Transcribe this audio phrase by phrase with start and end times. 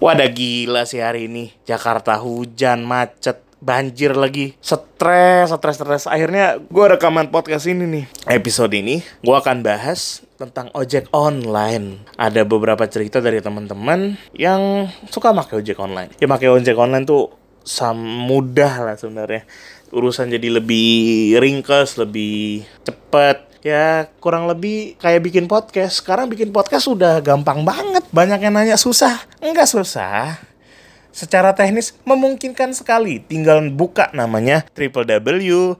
[0.00, 1.52] Wadah gila sih hari ini.
[1.68, 4.56] Jakarta hujan, macet, banjir lagi.
[4.64, 6.08] Stres, stres, stres.
[6.08, 8.04] Akhirnya gue rekaman podcast ini nih.
[8.32, 12.00] Episode ini gue akan bahas tentang ojek online.
[12.16, 16.16] Ada beberapa cerita dari teman-teman yang suka pakai ojek online.
[16.16, 19.44] Ya pakai ojek online tuh sam mudah lah sebenarnya.
[19.92, 26.00] Urusan jadi lebih ringkes, lebih cepet ya kurang lebih kayak bikin podcast.
[26.00, 28.04] Sekarang bikin podcast sudah gampang banget.
[28.10, 29.20] Banyak yang nanya susah.
[29.40, 30.40] Enggak susah.
[31.10, 33.18] Secara teknis memungkinkan sekali.
[33.20, 35.76] Tinggal buka namanya www.anchor.fm.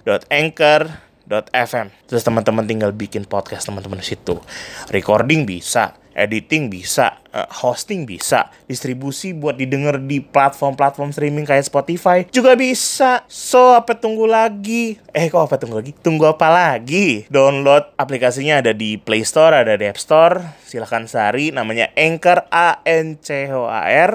[2.11, 4.43] Terus teman-teman tinggal bikin podcast teman-teman situ.
[4.91, 12.29] Recording bisa, editing bisa, eh, hosting bisa, distribusi buat didengar di platform-platform streaming kayak Spotify
[12.29, 13.25] juga bisa.
[13.27, 15.01] So, apa tunggu lagi?
[15.17, 15.97] Eh, kok apa tunggu lagi?
[15.97, 17.25] Tunggu apa lagi?
[17.33, 20.61] Download aplikasinya ada di Play Store, ada di App Store.
[20.69, 24.13] Silahkan cari namanya Anchor A N C H A R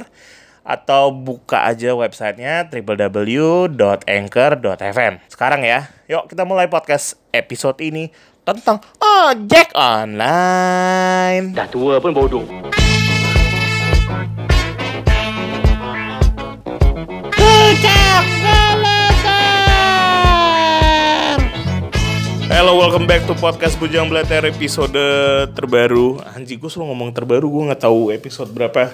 [0.65, 5.13] atau buka aja websitenya www.anchor.fm.
[5.29, 8.09] Sekarang ya, yuk kita mulai podcast episode ini
[8.45, 11.57] tentang ojek online.
[11.57, 12.45] Dah tua pun bodoh.
[22.45, 24.95] Hello, welcome back to podcast Bujang Belater episode
[25.57, 26.21] terbaru.
[26.37, 28.93] Anjing, gue selalu ngomong terbaru, gue nggak tahu episode berapa.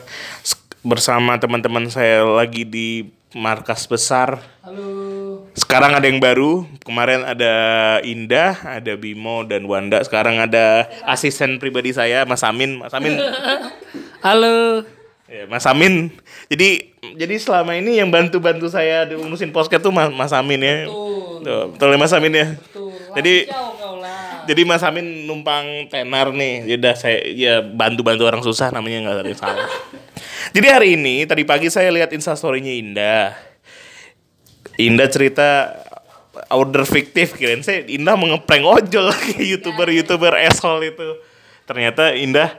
[0.81, 4.41] Bersama teman-teman saya lagi di markas besar.
[4.63, 5.10] Halo.
[5.55, 6.63] Sekarang ada yang baru.
[6.83, 7.53] Kemarin ada
[8.07, 9.99] Indah, ada Bimo dan Wanda.
[10.03, 12.79] Sekarang ada asisten pribadi saya, Mas Amin.
[12.79, 13.19] Mas Amin.
[14.25, 14.87] Halo.
[15.31, 16.11] Ya, Mas Amin.
[16.51, 20.87] Jadi jadi selama ini yang bantu-bantu saya di ngurusin podcast tuh Mas, Mas Amin ya.
[20.87, 21.43] Betul.
[21.43, 22.47] Tuh, betul ya Mas Amin ya.
[22.71, 22.91] Tuh.
[23.15, 23.47] Jadi-.
[24.41, 26.65] Jadi Mas Amin numpang tenar nih.
[26.65, 29.69] Ya udah saya ya bantu-bantu orang susah namanya nggak ada yang salah.
[30.55, 33.50] Jadi hari ini tadi pagi saya lihat instastorynya Indah.
[34.81, 35.77] Indah cerita
[36.49, 41.09] order fiktif kirain saya Indah mengeprank ojol kayak youtuber-youtuber asshole itu.
[41.63, 42.49] Ternyata Indah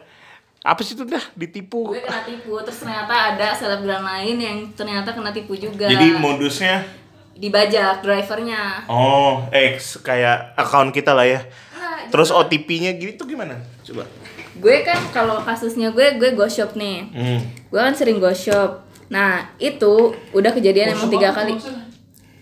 [0.60, 1.90] apa sih itu dah ditipu.
[1.90, 6.86] gue kena tipu terus ternyata ada selebgram lain yang ternyata kena tipu juga Jadi modusnya
[7.34, 11.42] dibajak drivernya oh eh kayak account kita lah ya.
[11.72, 13.58] Nah, Terus OTP-nya gitu gimana?
[13.82, 14.06] Coba.
[14.52, 17.40] gue kan kalau kasusnya gue gue go shop nih Hmm.
[17.66, 19.92] gue kan sering go shop nah itu
[20.30, 21.56] udah kejadian emang tiga kali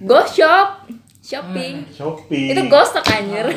[0.02, 0.88] go shop.
[1.20, 1.86] Shopping.
[1.94, 2.56] Shopee.
[2.56, 3.54] itu gosok anjir.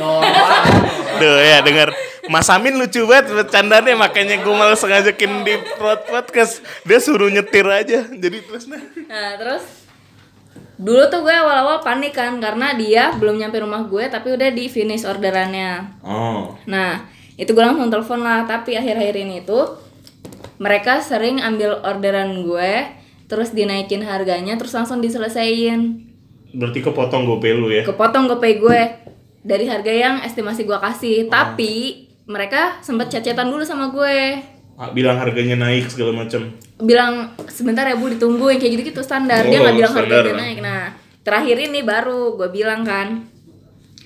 [1.22, 1.90] Duh ya denger.
[2.30, 6.62] Mas Amin lucu banget bercandanya makanya gue malah sengajakin di prod podcast.
[6.86, 8.70] Dia suruh nyetir aja jadi terus.
[8.70, 9.64] Nah nah terus?
[10.78, 14.68] Dulu tuh gue awal-awal panik kan karena dia belum nyampe rumah gue tapi udah di
[14.68, 16.04] finish orderannya.
[16.04, 16.60] Oh.
[16.68, 17.08] Nah,
[17.40, 19.80] itu gue langsung telepon lah, tapi akhir-akhir ini tuh
[20.60, 22.90] mereka sering ambil orderan gue,
[23.26, 26.13] terus dinaikin harganya, terus langsung diselesain.
[26.54, 27.82] Berarti kepotong gue lu ya?
[27.84, 28.82] Kepotong gopay gue
[29.44, 34.40] dari harga yang estimasi gue kasih, tapi mereka sempet chat-chatan dulu sama gue.
[34.74, 36.50] Ah, bilang harganya naik segala macam
[36.82, 39.46] Bilang sebentar ya Bu ditungguin kayak gitu-gitu standar.
[39.46, 40.24] Dia Oh, nggak bilang standar.
[40.26, 40.34] lah.
[40.34, 40.58] naik.
[40.66, 40.84] Nah,
[41.22, 43.22] terakhir ini baru gue bilang kan,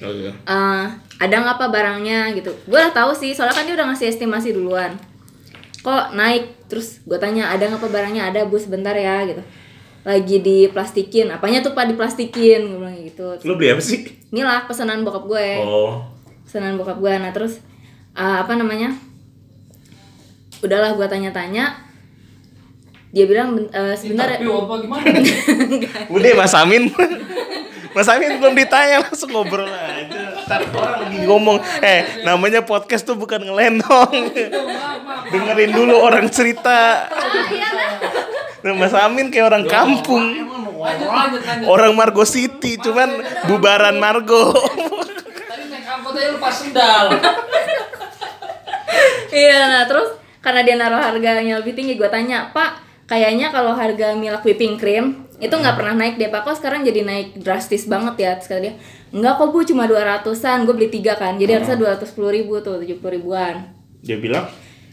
[0.04, 0.36] oh iya.
[0.36, 0.86] Eh
[1.18, 2.36] ada nggak apa barangnya?
[2.36, 2.52] Gitu.
[2.68, 4.92] Gue udah tahu sih soalnya kan dia udah ngasih estimasi duluan.
[5.82, 6.68] Kok naik?
[6.68, 8.28] Terus gue tanya ada nggak apa barangnya?
[8.28, 9.40] Ada bu sebentar ya gitu
[10.08, 11.28] lagi diplastikin.
[11.28, 11.92] Apanya tuh pak?
[11.92, 12.64] Diplastikin.
[12.72, 13.36] Gue bilang gitu.
[13.44, 14.08] Lu beli apa sih?
[14.32, 15.48] Inilah pesanan bokap gue.
[15.60, 16.00] Oh.
[16.48, 17.12] Pesanan bokap gue.
[17.12, 17.60] Nah terus
[18.16, 18.96] eh, apa namanya?
[20.64, 21.84] Udahlah gue tanya-tanya.
[23.12, 25.06] Dia bilang "Ben- eh, sebentar ya Tapi apa gimana?
[26.16, 26.88] udah Mas Amin.
[27.92, 30.40] Mas Amin belum ditanya langsung ngobrol aja.
[30.48, 34.32] Ntar orang lagi ngomong eh namanya podcast tuh bukan ngelendong.
[35.36, 37.12] Dengerin dulu orang cerita.
[37.12, 40.24] Nah, Mas Amin kayak orang kampung
[40.78, 41.68] lanjut lanjut.
[41.68, 47.06] orang Margo City cuman bubaran Margo Tadi naik angkot aja lupa sendal.
[49.28, 54.16] Iya, nah terus karena dia naruh harganya lebih tinggi, gue tanya, Pak, kayaknya kalau harga
[54.16, 56.42] milk whipping cream itu nggak pernah naik deh, Pak.
[56.48, 58.32] Kok sekarang jadi naik drastis banget ya?
[58.40, 58.74] Terus kata dia,
[59.14, 60.66] enggak kok bu, cuma 200an.
[60.66, 63.76] Gue beli tiga kan, jadi harusnya 210 ribu tuh, 70 ribuan.
[63.98, 64.48] dia bilang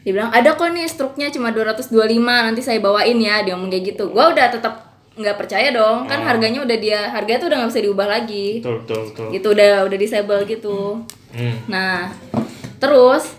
[0.04, 1.88] Dia bilang, ada kok nih struknya cuma 225,
[2.20, 3.40] nanti saya bawain ya.
[3.40, 4.12] Dia ngomong kayak gitu.
[4.12, 7.82] Gue udah tetap nggak percaya dong, kan harganya udah dia, harganya tuh udah nggak bisa
[7.86, 8.58] diubah lagi.
[8.58, 10.78] betul betul betul Gitu udah udah disable gitu.
[11.32, 11.56] Hmm.
[11.70, 12.10] Nah,
[12.76, 13.32] terus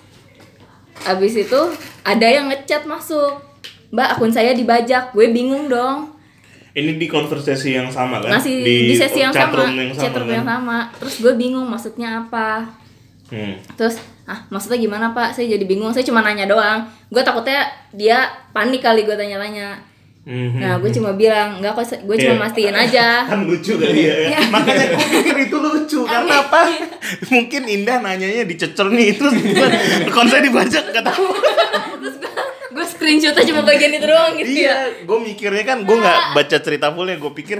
[1.05, 1.61] abis itu
[2.01, 3.43] ada yang ngechat masuk.
[3.93, 5.13] Mbak, akun saya dibajak.
[5.13, 6.17] Gue bingung dong.
[6.75, 10.35] ini di konversasi yang sama kan Masih di, sesi yang sama, yang sama, chatroom kan?
[10.43, 10.77] yang sama.
[10.99, 12.67] Terus gue bingung maksudnya apa.
[13.31, 13.55] Hmm.
[13.79, 13.95] Terus,
[14.25, 15.31] ah maksudnya gimana pak?
[15.31, 15.89] Saya jadi bingung.
[15.89, 16.81] Saya cuma nanya doang.
[17.07, 17.61] Gue takutnya
[17.91, 19.77] dia panik kali gue tanya-tanya.
[20.21, 20.57] Mhm.
[20.57, 22.41] Nah, gue cuma bilang, enggak kok, gue cuma Iya.
[22.41, 23.07] mastiin aja.
[23.29, 24.39] kan lucu kali ya, Iya.
[24.53, 26.59] makanya gue pikir itu lucu karena apa
[27.27, 29.37] mungkin Indah nanyanya dicecer nih terus
[30.17, 31.29] konser dibajak nggak tahu
[32.01, 32.31] Terus gue,
[32.71, 34.57] gue screenshotnya cuma bagian itu doang gitu ya.
[34.57, 37.57] iya gue mikirnya kan gue nggak baca cerita fullnya gue pikir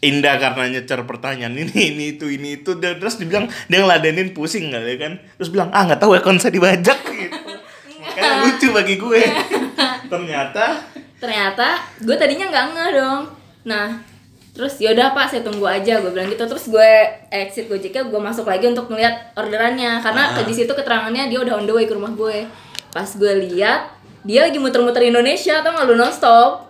[0.00, 2.72] Indah karena nyecer pertanyaan ini ini itu ini itu.
[2.74, 5.12] Dan terus dibilang dia ngeladenin pusing nggak ya kan?
[5.36, 6.98] Terus bilang ah nggak tahu ya konser dibajak.
[7.10, 7.36] Gitu
[8.00, 9.22] makanya lucu bagi gue.
[10.12, 10.64] Ternyata
[11.20, 11.68] Ternyata
[12.00, 13.22] gue tadinya nggak ngeh dong.
[13.68, 14.00] Nah,
[14.50, 16.48] terus yaudah pak saya tunggu aja gue bilang gitu.
[16.48, 16.90] Terus gue
[17.28, 20.00] exit gojeknya gue masuk lagi untuk ngeliat orderannya.
[20.00, 20.40] Karena Ah.
[20.40, 22.48] di situ keterangannya dia udah on the way ke rumah gue.
[22.88, 23.92] Pas gue lihat
[24.24, 26.69] dia lagi muter-muter Indonesia atau nggak lu nonstop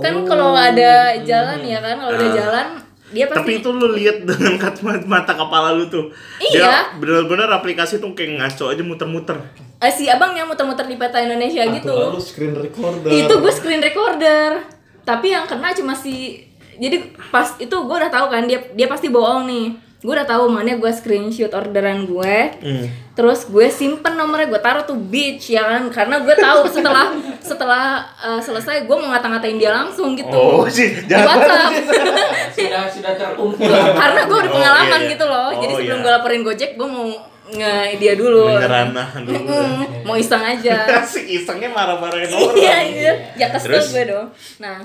[0.00, 2.26] kan kalau ada jalan ya kan kalau ada Oh.
[2.26, 2.34] Ah.
[2.34, 2.66] jalan
[3.10, 6.08] dia pasti tapi itu lu lihat dengan kat- mata kepala lu tuh
[6.38, 6.62] Iya.
[6.62, 9.38] dia bener-bener aplikasi tuh kayak ngaco aja muter-muter
[9.78, 13.08] Eh, si abang yang muter-muter di peta Indonesia gitu Lalu screen recorder.
[13.08, 14.60] itu gue screen recorder
[15.02, 16.44] tapi yang kena cuma si
[16.76, 19.66] jadi pas itu gue udah tahu kan dia dia pasti bohong nih
[20.00, 22.88] gue udah tahu mana gue screenshot orderan gue Hmm.
[23.12, 27.84] terus gue simpen nomornya gue taruh tuh beach ya kan karena gue tahu setelah setelah
[28.16, 31.72] uh, selesai gue mau ngata-ngatain dia langsung gitu Oh, sih, di jangan WhatsApp
[32.56, 35.10] sudah sudah terkumpul karena gue udah Oh, pengalaman iya, iya.
[35.10, 36.02] gitu loh jadi Oh, sebelum iya.
[36.02, 37.06] gue laporin gojek gue mau
[37.50, 39.36] nge dia dulu Menyeranah dulu.
[39.36, 39.70] Mm-mm,
[40.02, 42.56] mau iseng aja Asik isengnya marah-marahin orang.
[42.56, 43.90] iya iya ya kesel Terus?
[43.90, 44.26] gue dong
[44.56, 44.80] nah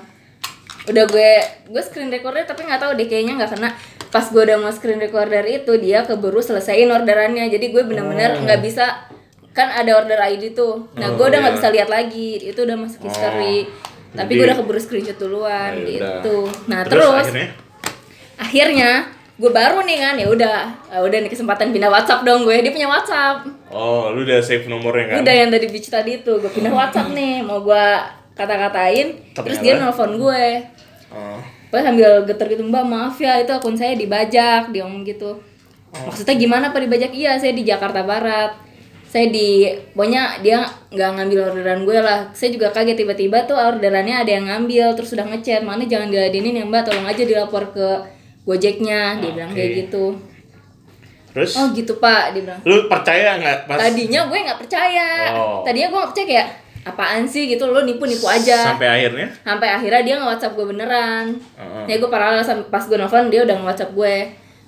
[0.85, 1.31] udah gue
[1.67, 3.69] gue screen recorder tapi nggak tahu deh kayaknya nggak kena.
[4.07, 7.47] Pas gue udah mau screen recorder itu dia keburu selesaiin orderannya.
[7.47, 9.09] Jadi gue benar-benar nggak bisa
[9.51, 10.87] kan ada order ID tuh.
[10.93, 11.59] Nah gue Oh, udah nggak iya.
[11.59, 12.29] bisa lihat lagi.
[12.39, 13.67] Itu udah masuk history.
[14.11, 16.37] Tapi gue udah keburu screenshot duluan Ah, ya gitu.
[16.65, 17.47] Nah Terus, terus, akhirnya?
[18.35, 18.91] akhirnya
[19.35, 20.57] gue baru nih kan ya udah.
[20.87, 22.55] Ah, udah nih kesempatan pindah WhatsApp dong gue.
[22.55, 23.43] Dia punya WhatsApp.
[23.67, 25.15] Oh, lu udah save nomornya kan?
[25.19, 26.31] Udah yang dari beach tadi itu.
[26.35, 27.85] Gue pindah WhatsApp nih, mau gue
[28.35, 30.47] kata-katain, terus dia nelpon gue.
[31.13, 31.39] Oh.
[31.69, 35.37] Gue sambil geter gitu, Mbak maaf ya itu akun saya dibajak, dia ngomong gitu.
[35.95, 37.11] Maksudnya gimana pak dibajak?
[37.15, 38.51] Iya saya di Jakarta Barat.
[39.07, 42.27] Saya di, pokoknya dia nggak ngambil orderan gue lah.
[42.35, 46.59] Saya juga kaget tiba-tiba tuh orderannya ada yang ngambil, terus udah ngechat, mana jangan diladenin
[46.59, 47.87] ya Mbak, tolong aja dilapor ke
[48.43, 50.19] Gojeknya, dia bilang kayak gitu.
[51.35, 52.61] Terus Oh gitu pak, dia bilang.
[52.63, 55.07] lu percaya nggak pas Tadinya gue nggak percaya.
[55.35, 55.63] Oh.
[55.67, 56.47] Tadinya gue nggak percaya kayak
[56.85, 58.71] apaan sih gitu lo nipu-nipu aja.
[58.71, 59.27] sampai akhirnya?
[59.41, 61.25] Sampai akhirnya dia nge-WhatsApp gue beneran.
[61.57, 61.83] Heeh.
[61.89, 62.39] Ya gue paralel
[62.69, 64.15] pas gue nelfon dia udah nge-WhatsApp gue.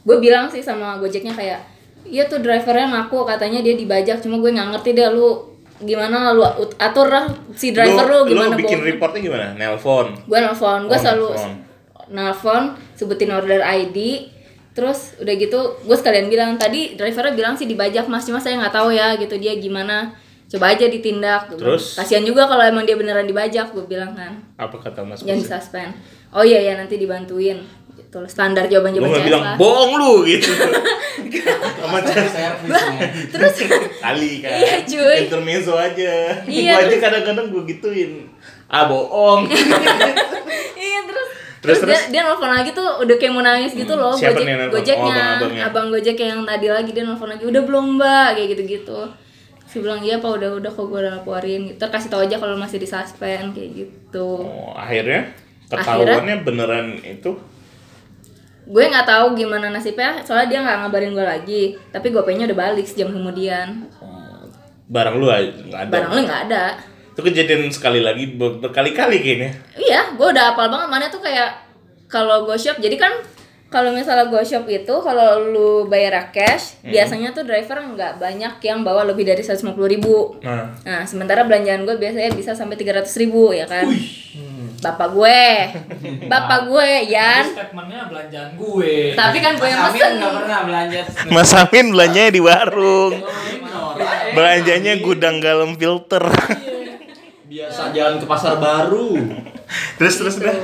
[0.02, 1.62] Gue bilang sih sama Gojeknya kayak
[2.08, 5.44] iya tuh drivernya ngaku katanya dia dibajak cuma gue nggak ngerti deh lu
[5.78, 6.42] gimana lu
[6.80, 8.90] atur lah si driver lu, gimana lu bikin bohong.
[8.90, 9.46] reportnya gimana?
[9.54, 10.08] Nelpon.
[10.26, 11.54] gue nelfon gue Oh, selalu nelfon.
[12.10, 12.64] nelfon
[12.96, 13.98] sebutin order ID
[14.72, 18.72] terus udah gitu gue sekalian bilang tadi drivernya bilang sih dibajak mas cuma saya nggak
[18.72, 20.16] tahu ya gitu dia gimana
[20.48, 21.96] coba aja ditindak bilang, Terus?
[21.96, 25.20] kasihan juga kalau emang dia beneran dibajak gue bilang kan Apa kata Mas?
[25.20, 25.44] jangan Bos?
[25.46, 25.92] disuspend
[26.30, 27.60] oh iya ya nanti dibantuin
[27.94, 30.48] gitu loh standar jawaban jawaban nggak bilang bohong lu gitu.
[31.78, 33.56] Sama cara servisnya terus
[33.98, 34.54] kali kan.
[34.54, 35.16] Iya, cuy.
[35.20, 36.14] Intermezzo aja.
[36.46, 38.12] Iya, Gua aja kadang-kadang gue gituin.
[38.68, 39.50] Ah bohong.
[40.78, 41.28] iya terus
[41.58, 44.40] Terus, terus, dia, dia nelfon lagi tuh udah kayak mau nangis gitu loh Siapa gojek
[44.40, 44.74] nih yang nelfon?
[44.74, 45.62] gojeknya Oh, abang-abangnya.
[45.66, 49.00] abang gojek yang tadi lagi dia nelfon lagi udah belum mbak kayak gitu gitu
[49.68, 51.62] Dia bilang iya pak udah udah kok gue udah laporin.
[51.72, 51.84] Gitu.
[51.84, 54.48] Kasih tau aja kalau masih di suspend kayak gitu.
[54.48, 55.36] Oh, akhirnya?
[55.68, 57.36] Ketahuannya beneran itu?
[58.68, 61.64] Gue nggak tahu gimana nasibnya soalnya dia nggak ngabarin gue lagi.
[61.92, 63.88] Tapi gue nya udah balik sejam kemudian.
[64.00, 64.44] Oh,
[64.88, 65.92] barang lu nggak ada.
[65.92, 66.64] barang lu nggak ada.
[67.12, 69.52] Itu kejadian sekali lagi ber- berkali-kali kayaknya.
[69.76, 70.88] Iya, gue udah apal banget.
[70.88, 71.68] Mana tuh kayak
[72.08, 72.80] kalau go shop.
[72.80, 73.12] Jadi kan
[73.68, 78.80] kalau misalnya go shop itu kalau lu bayar cash, biasanya tuh driver nggak banyak yang
[78.82, 80.40] bawa lebih dari 150 ribu.
[80.40, 83.84] Nah, Nah, sementara belanjaan gue biasanya bisa sampai 300 ribu ya kan.
[84.78, 85.42] Bapak gue,
[86.32, 87.50] bapak gue, Yan.
[87.50, 90.14] statementnya belanjaan gue Tapi kan gue yang Mas Amin pesen.
[90.16, 93.14] nggak pernah belanja Mas Amin belanjanya di warung.
[93.18, 93.94] Minor.
[94.32, 96.24] Belanjanya gudang galam filter.
[97.44, 99.18] Biasa jalan ke pasar baru.
[99.98, 100.56] terus terus dah.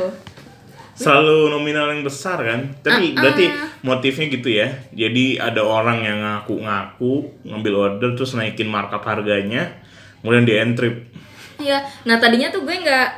[0.93, 2.69] Selalu nominal yang besar kan.
[2.85, 3.69] Tapi Ah, berarti ah.
[3.81, 4.67] motifnya gitu ya.
[4.93, 9.73] Jadi ada orang yang ngaku-ngaku ngambil order terus naikin markup harganya,
[10.21, 10.95] kemudian di trip.
[11.57, 11.81] Iya.
[12.05, 13.09] Nah, tadinya tuh gue nggak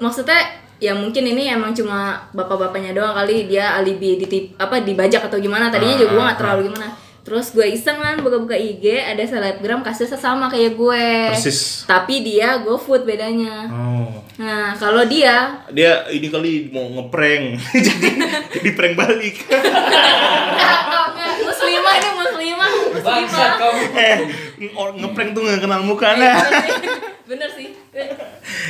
[0.00, 0.38] maksudnya
[0.78, 5.74] ya mungkin ini emang cuma bapak-bapaknya doang kali dia alibi ditip apa dibajak atau gimana
[5.74, 6.86] tadinya juga gue nggak terlalu gimana
[7.28, 11.84] terus gue iseng kan buka-buka IG ada selebgram kasusnya sama kayak gue Persis.
[11.84, 14.24] tapi dia GoFood bedanya Oh.
[14.36, 17.60] nah kalau dia Dia ini kali mau ngeprank.
[17.84, 18.08] Jadi
[18.56, 19.44] di prank balik.
[21.38, 24.18] muslimah ini muslimah bangsat muslimah kamu eh,
[24.96, 26.32] ngeprank tuh gak kenal Eh, mukanya.
[27.26, 27.68] bener sih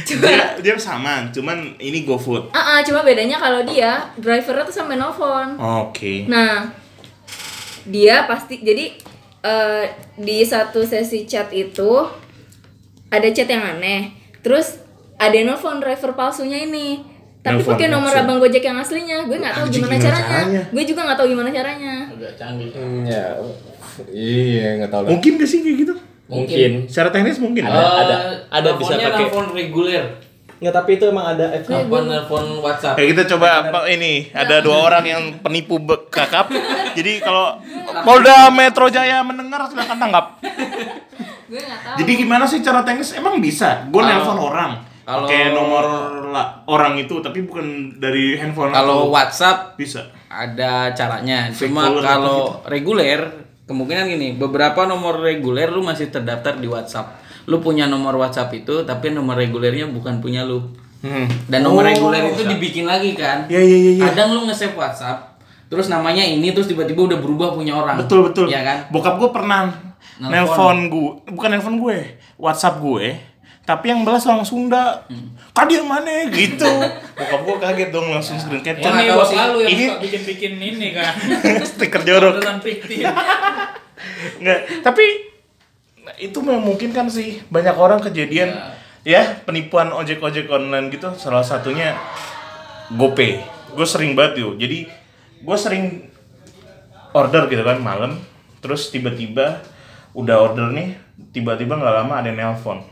[0.08, 2.50] dia, dia sama, cuman ini GoFood.
[2.50, 5.54] Ah, ah, cuma bedanya kalau dia drivernya tuh sampai nelfon.
[5.60, 6.24] Oke.
[6.26, 6.72] Nah,
[7.88, 8.92] dia pasti jadi
[9.42, 9.84] eh,
[10.20, 12.04] di satu sesi chat itu
[13.08, 14.12] ada chat yang aneh.
[14.44, 14.80] Terus
[15.18, 17.02] ada yang nelfon driver palsunya ini.
[17.38, 18.22] Tapi pakai nomor palsu.
[18.24, 19.24] abang Gojek yang aslinya.
[19.24, 20.28] Gue nggak tahu gimana gimana caranya.
[20.28, 20.62] caranya?
[20.68, 21.94] Gue juga nggak tahu gimana caranya.
[22.12, 22.70] Agak canggih.
[22.76, 23.26] Hmm, ya.
[24.12, 25.10] Iya, nggak tahu lah.
[25.16, 25.94] Mungkin gak sih kayak gitu?
[26.28, 26.70] Mungkin.
[26.86, 27.64] Secara teknis mungkin.
[27.64, 27.92] Ada, lah.
[28.04, 28.16] ada,
[28.52, 29.26] ada bisa pakai.
[29.26, 30.04] telepon reguler.
[30.58, 31.70] Nggak, tapi itu emang ada efek.
[31.70, 32.94] Telepon telepon WhatsApp.
[32.98, 36.50] Kayak kita coba apa ini ada dua orang yang penipu kakap.
[36.98, 37.62] Jadi kalau
[38.02, 40.26] Polda Metro Jaya mendengar silakan tanggap.
[41.48, 41.96] Gue nggak tahu.
[41.96, 43.14] Jadi gimana sih cara teknis?
[43.14, 43.86] Emang bisa?
[43.88, 44.72] Gue nelpon orang.
[45.00, 45.84] kalau- Pakai nomor
[46.28, 47.64] la- orang itu tapi bukan
[47.96, 49.14] dari handphone Kalau aku.
[49.14, 50.04] WhatsApp bisa.
[50.28, 51.48] ada caranya.
[51.48, 53.24] Cuma kalau reguler
[53.64, 57.16] kemungkinan gini, beberapa nomor reguler lu masih terdaftar di WhatsApp.
[57.48, 60.60] Lu punya nomor WhatsApp itu tapi nomor regulernya bukan punya lu.
[60.98, 61.24] Hmm.
[61.46, 63.46] Dan nomor Oh, reguler itu dibikin lagi kan.
[63.46, 63.92] Iya iya iya.
[63.94, 64.04] iya.
[64.04, 67.96] Kadang lu nge-save WhatsApp, terus namanya ini terus tiba-tiba udah berubah punya orang.
[67.96, 68.46] Betul betul.
[68.46, 68.78] Iya kan?
[68.90, 69.70] Bokap gue pernah
[70.18, 70.28] Nelpon.
[70.28, 71.98] nelpon gue, bukan nelpon gue,
[72.34, 73.14] WhatsApp gue,
[73.62, 75.06] tapi yang balas orang Sunda.
[75.54, 76.66] Kadir mana gitu.
[77.18, 78.90] Bokap gue kaget dong langsung screen Ya, capture.
[78.90, 79.38] nggak Ini bos sih.
[79.38, 81.14] lu yang Ini- suka bikin-bikin ini kan.
[81.70, 82.42] Stiker jorok.
[84.38, 85.04] Nggak, tapi
[86.16, 88.56] itu memungkinkan sih banyak orang kejadian
[89.04, 91.96] ya penipuan ojek-ojek online gitu salah satunya
[92.96, 93.44] GoPay.
[93.76, 94.56] Gue sering banget yuk.
[94.56, 94.88] Jadi
[95.44, 96.08] gue sering
[97.12, 98.16] order gitu kan malam,
[98.64, 99.60] terus tiba-tiba
[100.16, 100.96] udah order nih,
[101.32, 102.84] tiba-tiba nggak lama ada nelpon.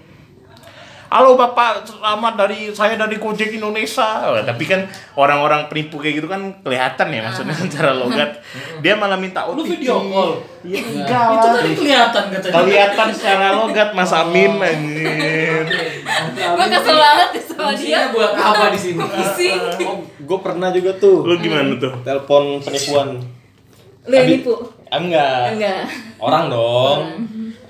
[1.07, 4.27] Halo Bapak, selamat dari saya dari Gojek Indonesia.
[4.27, 8.43] Wah, tapi kan orang-orang penipu kayak gitu kan kelihatan ya maksudnya secara logat.
[8.83, 9.79] Dia malah minta Lu OTP.
[9.79, 10.43] video call.
[10.67, 12.55] Iya enggak Itu tadi kelihatan katanya.
[12.59, 15.65] Kelihatan secara logat Mas Amin anjir.
[16.35, 18.01] Gue kesel banget ya sama dia.
[18.11, 19.03] Buat apa di sini?
[19.15, 19.59] Pusing.
[19.87, 21.23] Oh, gue pernah juga tuh.
[21.23, 22.03] Lu gimana tuh?
[22.03, 23.23] Telepon penipuan.
[24.11, 24.59] Lu yang nipu?
[24.91, 25.55] Ah, enggak.
[25.55, 25.83] Enggak.
[26.19, 26.99] Orang dong.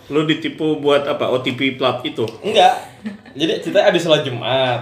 [0.08, 1.28] Lu ditipu buat apa?
[1.28, 2.24] OTP plat itu.
[2.40, 2.96] Enggak.
[3.36, 4.80] Jadi ceritanya abis sholat Jumat.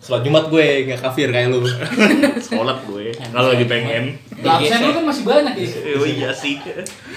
[0.00, 1.60] Sholat Jumat gue nggak kafir kayak lu.
[2.48, 4.16] Sholat gue kalau lagi pengen.
[4.40, 5.68] Absen lu kan masih banyak ya.
[6.00, 6.56] Oh iya sih.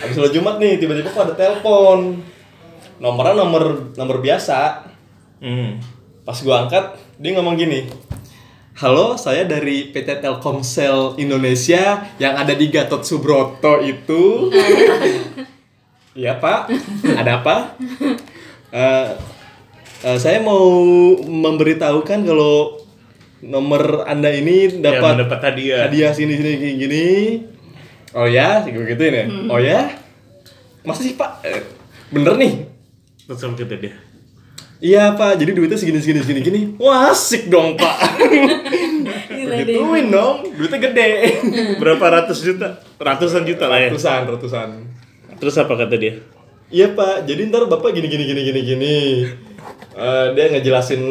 [0.03, 2.19] Abis sholat Jumat nih tiba-tiba kok ada telepon.
[2.99, 4.91] Nomornya nomor nomor biasa.
[5.39, 5.79] Hmm.
[6.27, 7.87] Pas gue angkat dia ngomong gini.
[8.75, 14.49] Halo, saya dari PT Telkomsel Indonesia yang ada di Gatot Subroto itu.
[16.11, 16.67] Iya pak,
[17.15, 17.55] ada apa?
[18.71, 19.07] Eh,
[20.03, 20.61] eh, saya mau
[21.17, 22.77] memberitahukan kalau
[23.41, 25.89] nomor anda ini Dapat dapat hadiah.
[25.89, 27.05] hadiah sini sini gini, gini.
[28.11, 29.25] Oh ya, gue gituin ya.
[29.47, 29.87] Oh ya,
[30.83, 31.41] masa sih pak?
[31.47, 31.63] Eh,
[32.11, 32.53] bener nih.
[33.23, 33.95] Terus kita dia.
[34.81, 36.61] Iya pak, jadi duitnya segini segini segini gini.
[36.81, 37.95] Wah asik dong pak.
[39.61, 41.07] Gituin dong, duitnya gede.
[41.77, 42.81] Berapa ratus juta?
[42.97, 43.89] Ratusan juta lah ya.
[43.93, 44.69] Ratusan, ratusan.
[45.37, 46.19] Terus apa kata dia?
[46.71, 48.95] Iya pak, jadi ntar bapak gini gini gini gini gini.
[49.91, 51.03] Eh, dia ngejelasin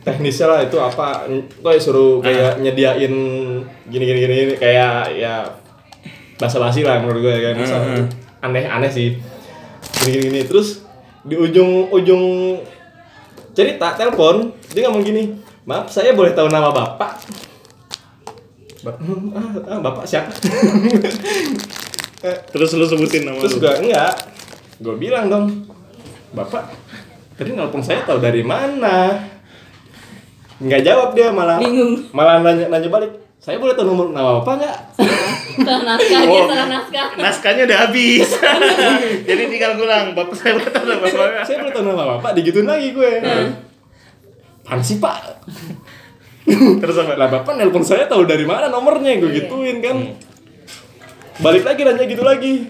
[0.00, 1.28] teknisnya lah itu apa.
[1.60, 3.12] Kok suruh kayak nyediain
[3.86, 4.54] gini gini gini gini.
[4.56, 5.52] kayak ya
[6.36, 7.54] basa basi lah menurut gue kan.
[8.40, 9.20] Aneh aneh sih.
[10.00, 10.40] Gini gini gini.
[10.48, 10.80] Terus
[11.20, 12.24] di ujung ujung
[13.52, 15.36] cerita telepon dia ngomong gini.
[15.68, 17.20] Maaf, saya boleh tahu nama bapak?
[18.80, 20.32] Ba- "Hmm, ah, ah, bapak siapa?
[22.50, 23.60] Terus lu sebutin nama Terus lu.
[23.60, 24.12] gue enggak,
[24.80, 25.46] gue bilang dong,
[26.32, 26.72] bapak
[27.36, 29.12] tadi nelpon saya tahu dari mana?
[30.56, 32.08] Nggak jawab dia malah, Bingung.
[32.12, 33.12] malah nanya nanya balik.
[33.36, 34.78] Saya boleh tahu nomor nama bapak nggak?
[35.60, 36.44] Salah naskah Oh.
[36.44, 37.06] salah naskah.
[37.16, 38.28] Naskahnya udah habis.
[39.28, 40.12] Jadi tinggal ngulang.
[40.12, 41.44] Bapak saya berkata nama bapak.
[41.44, 43.12] saya boleh tahu nama bapak, digituin lagi gue.
[44.60, 45.40] Apaan sih pak?
[46.80, 47.16] Terus apa?
[47.16, 49.96] Lah bapak nelpon saya tahu dari mana nomornya, gue gituin kan.
[51.40, 52.68] Balik lagi nanya gitu lagi.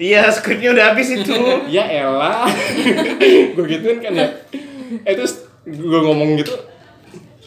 [0.00, 1.32] Iya, skripnya udah habis itu.
[1.74, 2.48] Ya elah.
[3.54, 4.28] gue gituin kan ya.
[5.04, 6.52] Eh terus gue ngomong gitu.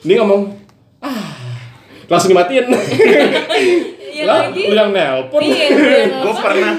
[0.06, 0.54] Dia ngomong,
[1.02, 1.34] ah,
[2.06, 2.70] langsung dimatiin.
[4.16, 4.64] Iya lah, lagi.
[4.72, 5.42] lu yang nelpon.
[5.42, 5.66] Iya,
[6.22, 6.74] nelfon, pernah.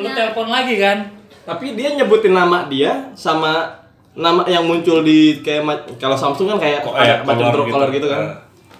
[0.00, 0.98] Lu telepon lagi kan?
[1.44, 3.68] Tapi dia nyebutin nama dia sama
[4.12, 5.64] nama yang muncul di kayak
[5.96, 7.74] kalau Samsung kan kayak Kok ada macam color true gitu.
[7.76, 8.22] color gitu kan.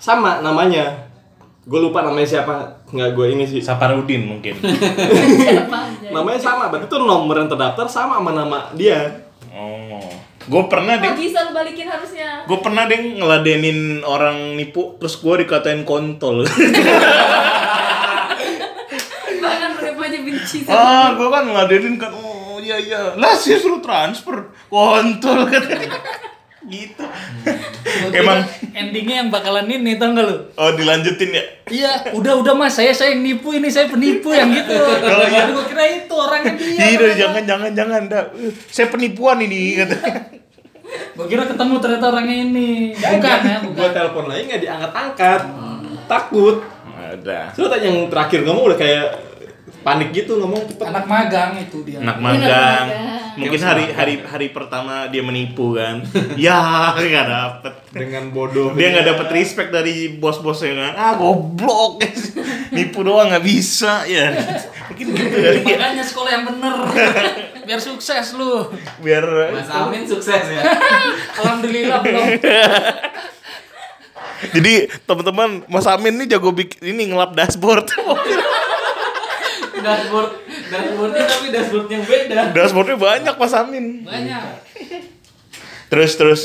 [0.01, 1.12] Sama namanya.
[1.63, 2.83] Gue lupa namanya siapa.
[2.91, 3.63] Nggak gue ini sih.
[3.63, 4.59] Saparudin mungkin.
[6.15, 9.31] Namanya sama, berarti tuh nomor yang terdaftar sama sama nama dia.
[9.55, 10.03] Oh.
[10.43, 11.15] Gue pernah deh.
[11.15, 12.43] bisa lu balikin harusnya?
[12.51, 16.43] Gue pernah deh ngeladenin orang nipu terus gue dikatain kontol.
[19.43, 22.11] Bahkan penipu aja benci sama ah, gue kan ngeladenin kan.
[22.11, 23.15] Oh iya iya.
[23.15, 25.95] Lah sih suruh transfer kontol katanya.
[26.71, 27.05] Gitu.
[28.15, 30.37] Emang endingnya yang bakalan ini tau gak lu?
[30.55, 31.45] oh dilanjutin ya?
[31.67, 34.75] Iya, udah udah mas saya saya yang nipu ini saya penipu yang gitu.
[34.79, 35.51] Kalau iya.
[35.51, 36.87] gue kira itu orangnya dia.
[36.87, 38.25] Iya, jangan jangan jangan dah.
[38.71, 39.97] Saya penipuan ini kata.
[41.17, 42.71] Gue kira ketemu ternyata orangnya ini.
[42.95, 43.91] Bukan ya, Gue bukan.
[43.91, 45.41] telepon lagi nggak diangkat-angkat.
[46.07, 46.57] Takut.
[46.93, 47.51] Ada.
[47.53, 49.07] Soalnya tadi yang terakhir ngomong udah kayak
[49.83, 50.87] panik gitu ngomong cepet.
[50.89, 51.99] Anak magang itu dia.
[52.01, 52.87] Anak magang.
[53.33, 56.05] Mungkin hari hari hari pertama dia menipu kan.
[56.41, 57.75] ya, nggak dapet.
[57.93, 58.73] dengan bodoh.
[58.73, 60.93] Dia nggak dapet respect dari bos-bosnya kan.
[60.97, 62.01] Ah, goblok.
[62.75, 64.33] Nipu doang nggak bisa ya.
[64.89, 65.51] Mungkin gitu ya.
[65.61, 66.75] Makanya sekolah yang bener.
[67.69, 68.73] Biar sukses lu.
[69.05, 70.63] Biar Mas Amin sukses ya.
[71.37, 72.27] Alhamdulillah belum.
[74.51, 77.93] Jadi teman-teman Mas Amin nih jago bikin ini ngelap dashboard.
[79.83, 80.31] Dashboard,
[80.71, 82.39] dashboardnya tapi dashboard yang beda.
[82.55, 84.07] Dashboardnya banyak Mas Amin.
[84.07, 84.43] Banyak.
[85.93, 86.41] Terus terus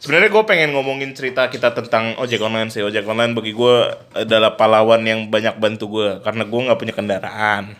[0.00, 2.80] sebenarnya gue pengen ngomongin cerita kita tentang ojek online sih.
[2.80, 3.76] Ojek online bagi gue
[4.16, 7.76] adalah pahlawan yang banyak bantu gue karena gue nggak punya kendaraan.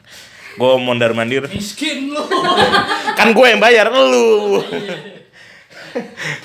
[0.56, 1.48] Gue mondar mandir.
[1.48, 2.20] Miskin lu.
[3.16, 4.60] Kan gue yang bayar lu.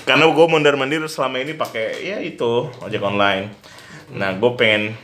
[0.08, 3.52] karena gue mondar mandir selama ini pakai ya itu ojek online.
[4.12, 4.96] Nah gue pengen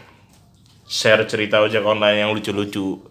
[0.88, 3.04] share cerita ojek online yang lucu-lucu.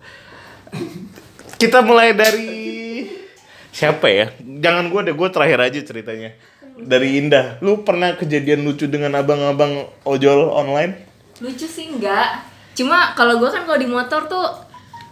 [1.57, 3.07] Kita mulai dari
[3.71, 4.27] siapa ya?
[4.39, 6.31] Jangan gue deh, gue terakhir aja ceritanya.
[6.77, 11.07] Dari Indah, lu pernah kejadian lucu dengan abang-abang ojol online?
[11.37, 14.57] lucu sih enggak cuma kalau gue kan kalau di motor tuh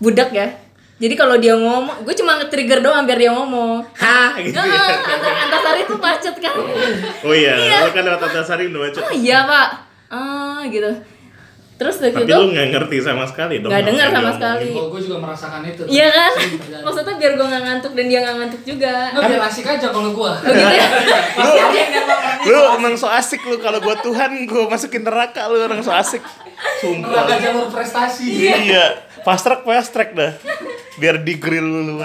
[0.01, 0.57] budak ya
[0.97, 5.05] jadi kalau dia ngomong gue cuma nge-trigger doang biar dia ngomong Hah, gitu ya?
[5.05, 6.57] Antar antasari tuh macet kan
[7.21, 9.05] Oh iya, lu kan lewat Antasari udah macet.
[9.05, 9.69] oh iya pak
[10.09, 10.89] ah gitu
[11.75, 13.69] terus dari Tapi situ lu nggak ngerti sama sekali dong.
[13.69, 15.83] dengar yang sama sekali Oh, gue juga merasakan itu.
[15.87, 16.83] iya kan terjadi.
[16.87, 20.11] maksudnya biar gue nggak ngantuk dan dia nggak ngantuk juga Nggak, biar asik aja kalau
[20.11, 20.33] gua.
[20.38, 20.87] begitu ya
[22.47, 26.21] Lu emang so asik lu kalau gua Tuhan gua masukin neraka lu orang so asik.
[26.76, 27.09] Sumpah.
[27.25, 28.28] Neraka jalur prestasi.
[28.45, 29.01] Iya.
[29.22, 30.37] Fast track fast track dah.
[30.94, 31.96] Biar di grill lu.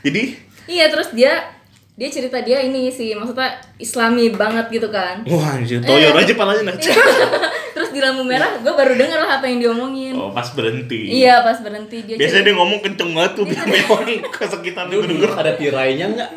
[0.00, 1.50] Jadi iya terus dia
[1.94, 6.62] dia cerita dia ini sih maksudnya islami banget gitu kan Wah anjir, toyor aja palanya
[6.66, 6.90] naca.
[7.74, 11.06] terus di lampu merah gue baru denger lah apa yang diomongin Oh, pas berhenti.
[11.12, 15.00] iya pas berhenti dia Biasanya dia ngomong kenceng banget tuh biar orang ke sekitar Lu
[15.00, 15.30] dulu denger.
[15.36, 16.28] ada tirainya nggak?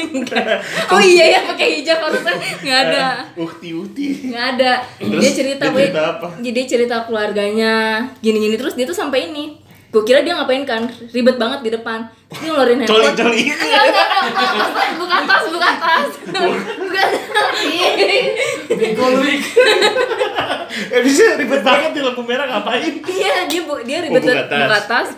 [0.87, 4.07] oh iya ya pakai hijab harusnya nggak ada Ukti ukti.
[4.29, 6.27] nggak ada Terus dia cerita dia cerita apa?
[6.37, 7.73] jadi dia cerita keluarganya
[8.19, 11.99] gini-gini terus dia tuh sampai ini gue kira dia ngapain kan ribet banget di depan
[12.27, 13.39] Terus dia ngeluarin Coli handphone coli.
[13.41, 16.09] Enggak, enggak, enggak, enggak, bukan tas, bukan tas
[16.77, 17.07] Bukan
[18.69, 19.41] Bego lu Ik.
[20.89, 22.99] Eh bisa ribet banget di lampu merah ngapain?
[23.01, 24.59] Iya, dia bu, dia ribet Oh, buka buka tas.
[24.61, 25.09] buka tas.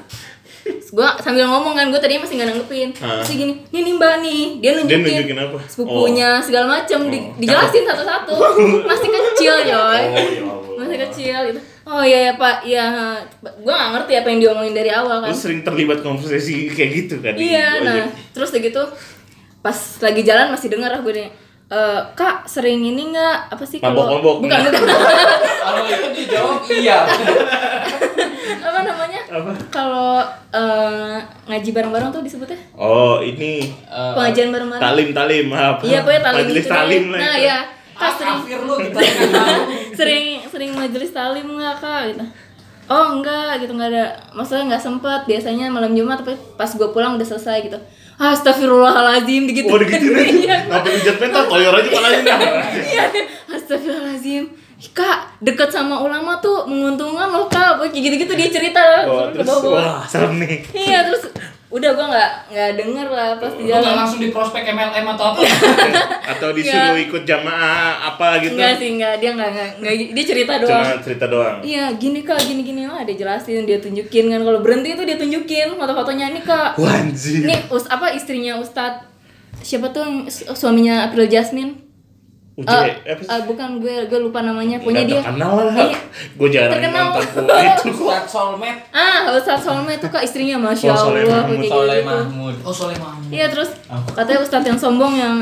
[0.88, 2.90] Gue sambil ngomong kan, gue tadinya masih nggak nanggepin.
[2.94, 5.58] Terus dia gini, nih nih mbak nih, dia nunjukin, nunjukin apa?
[5.66, 7.34] sepupunya segala macam, di- Oh.
[7.36, 8.34] dijelasin satu-satu.
[8.90, 10.78] Masih kecil coy, Oh ya Allah.
[10.80, 11.60] masih kecil gitu.
[11.90, 12.86] Oh iya ya pak, iya.
[13.42, 15.34] Gue nggak ngerti apa yang diomongin dari awal Lu kan.
[15.34, 17.34] sering terlibat konversasi kayak gitu kan?
[17.34, 18.82] Iya, nah terus udah gitu
[19.60, 21.30] pas lagi jalan masih dengar lah gue nih.
[21.68, 24.60] "Eh, kak sering ini nggak apa sih kalau bukan bukan
[25.60, 27.06] Kalau itu dijawab iya.
[28.60, 29.52] apa namanya Apa?
[29.70, 30.18] kalau
[30.50, 35.84] eh, ngaji bareng-bareng tuh disebutnya Oh, ini Eh, pengajian bareng-bareng talim talim apa?
[35.84, 36.74] iya pokoknya talim Majelis gitu deh.
[36.76, 37.20] talim lah.
[37.20, 37.46] nah itu.
[37.46, 37.58] ya
[38.00, 39.04] kak sering kafir lu tahu.
[39.94, 42.26] sering sering majelis talim nggak kak gitu
[42.88, 47.14] oh enggak gitu nggak ada maksudnya nggak sempet biasanya malam jumat tapi pas gue pulang
[47.14, 47.80] udah selesai gitu
[48.20, 50.12] Astagfirullahaladzim gitu Oh, gitu
[50.44, 50.68] Iya.
[50.68, 51.48] Ngapa dijat mental?
[51.48, 52.40] Toyor aja palanya dah.
[52.76, 53.04] Iya,
[53.48, 54.44] Astagfirullahaladzim
[54.92, 60.04] Kak, deket sama ulama tuh menguntungkan loh kak Kayak gitu-gitu dia cerita Oh, terus wah,
[60.04, 60.60] serem nih.
[60.72, 61.32] Iya, terus
[61.70, 65.06] udah gua nggak nggak denger lah pas di Lu nggak jalan langsung di prospek MLM
[65.06, 65.40] atau apa?
[66.34, 68.58] Atau disuruh ikut jamaah apa gitu.
[68.58, 71.58] Enggak sih, enggak Dia enggak, enggak, enggak Dia cerita doang Cuma cerita doang.
[71.62, 74.42] Iya, gini kak, gini gini lah, dia jelasin, dia tunjukin kan.
[74.42, 76.78] Kalau berhenti itu dia tunjukin foto-fotonya nih kak.
[76.78, 77.46] Wah, anjir.
[77.46, 79.06] Ini us apa istrinya Ustadz
[79.62, 80.26] siapa tuh
[80.58, 81.89] suaminya April Jasmine?
[82.60, 83.24] Uji, Eh, sih?
[83.26, 84.76] eh, bukan gue, gue lupa namanya.
[84.78, 85.22] Pokoknya Nggak dia.
[85.24, 85.76] terkenal lah.
[85.80, 85.98] Iya.
[86.36, 87.06] Gue jarang Terkenal.
[87.10, 88.10] nonton itu kok.
[88.10, 91.64] Ustaz Solmed, Ah, Ustadz Solme itu kak istrinya, masya Oh, Soleh Allah, Mahmud.
[91.66, 92.10] Soleh gitu.
[92.10, 92.56] Mahmud.
[92.62, 93.30] Oh Soleh Mahmud.
[93.30, 93.70] Iya terus
[94.12, 95.36] katanya Ustadz yang sombong yang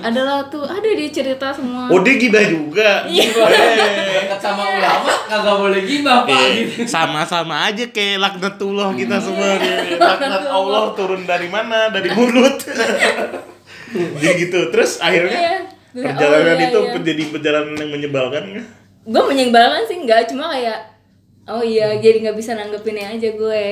[0.00, 1.86] adalah tuh ada dia cerita semua.
[1.86, 3.06] Oh, dia gibah juga.
[3.06, 3.30] Iya.
[4.24, 6.34] Dekat sama ulama kagak boleh gibah pak.
[6.34, 6.88] Eh, Gitu.
[6.88, 9.94] sama-sama aja kayak laknatullah kita semua nih.
[9.94, 11.86] Laknat Allah turun dari mana?
[11.88, 12.56] Dari mulut.
[14.16, 14.58] Jadi gitu.
[14.70, 15.56] Terus akhirnya Iya.
[15.94, 16.92] Perjalanan Oh, iya, itu iya.
[16.98, 18.66] menjadi perjalanan yang menyebalkan nggak?
[19.04, 20.78] Gue menyebalkan sih enggak, cuma kayak
[21.44, 23.64] oh iya jadi nggak bisa nanggepinnya aja gue.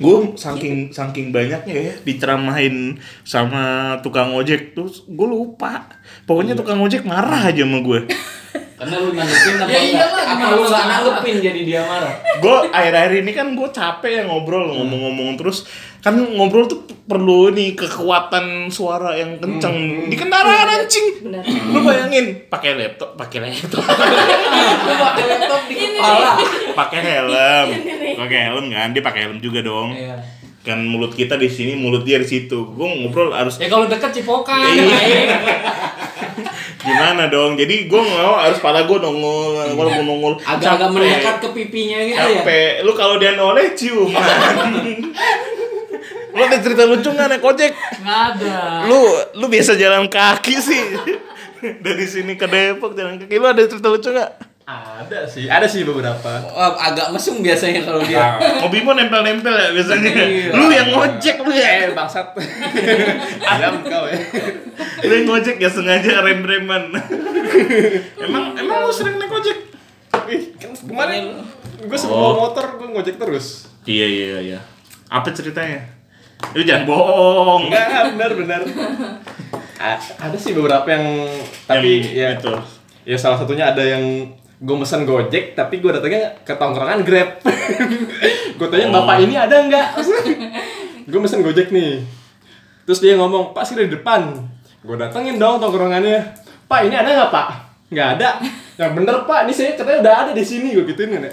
[0.00, 5.88] Gue saking saking banyaknya ya diceramahin sama tukang ojek tuh gue lupa.
[6.26, 8.00] Pokoknya tukang ojek marah aja sama gue.
[8.80, 10.08] Karena lu nanggepin apa Ya enggak?
[10.08, 10.86] iyalah, Apa lu salah?
[10.88, 12.14] nanggepin jadi dia marah?
[12.34, 17.76] gue akhir-akhir ini kan gue capek ya ngobrol ngomong-ngomong terus kan ngobrol tuh perlu nih
[17.76, 21.44] kekuatan suara yang kenceng di kendaraan anjing Benar.
[21.44, 26.30] lu bayangin pakai laptop pakai laptop Lu pakai laptop di kepala.
[26.72, 27.68] pakai helm
[28.16, 30.16] pakai helm kan dia pakai helm juga dong Iya.
[30.62, 34.08] kan mulut kita di sini mulut dia di situ gue ngobrol harus Ya kalau deket
[34.14, 34.56] cipokan.
[36.80, 37.54] Gimana dong?
[37.54, 40.94] Jadi gue mau harus pala gue nongol gue mau nongol Agak-agak Capek.
[40.96, 42.40] mendekat ke pipinya gitu ya.
[42.40, 42.72] capek.
[42.82, 44.24] Lu kalau dia noleh ciuman.
[46.30, 47.72] Lu ada cerita lucu nggak naik ojek?
[48.00, 48.56] Nggak ada.
[48.86, 49.00] lu
[49.34, 50.82] lu biasa jalan kaki sih.
[51.60, 53.34] Dari sini ke Depok jalan kaki.
[53.34, 54.30] Lu ada cerita lucu nggak
[55.00, 56.30] Ada sih, ada sih beberapa.
[56.46, 58.36] Wah, agak mesum biasanya kalau dia.
[58.58, 60.52] Hobi mau nempel-nempel ya biasanya Iya.
[60.52, 62.30] lu yang ngojek lu ya Eh, bangsat.
[63.50, 64.18] Ayam kau ya.
[65.00, 66.92] lu yang ngojek ya sengaja rem-reman
[68.18, 69.58] emang emang lu sering naik ojek
[70.26, 71.34] Ih, kan kemarin
[71.80, 73.66] gue sebelum motor gue ngojek terus.
[73.82, 74.60] iya iya iya
[75.06, 75.80] apa ceritanya
[76.52, 78.60] lu jangan bohong Enggak, benar benar.
[79.80, 81.06] A- ada sih beberapa yang
[81.64, 82.52] tapi Yang ya itu
[83.06, 84.28] ya salah satunya ada yang
[84.60, 87.40] gue mesen gojek tapi gue datangnya ke tongkrongan grab.
[88.60, 89.00] Gue tanya Oh.
[89.00, 89.88] bapak ini ada nggak?
[91.10, 92.04] Gue mesen gojek nih.
[92.84, 94.36] Terus dia ngomong pak sih di depan.
[94.84, 96.36] Gue datengin dong tongkrongannya.
[96.68, 97.48] Pak ini ada nggak pak?
[97.88, 98.28] Nggak ada.
[98.76, 99.40] Yang bener pak.
[99.48, 100.76] Ini saya katanya udah ada di sini.
[100.76, 101.32] Gue gituin kan ya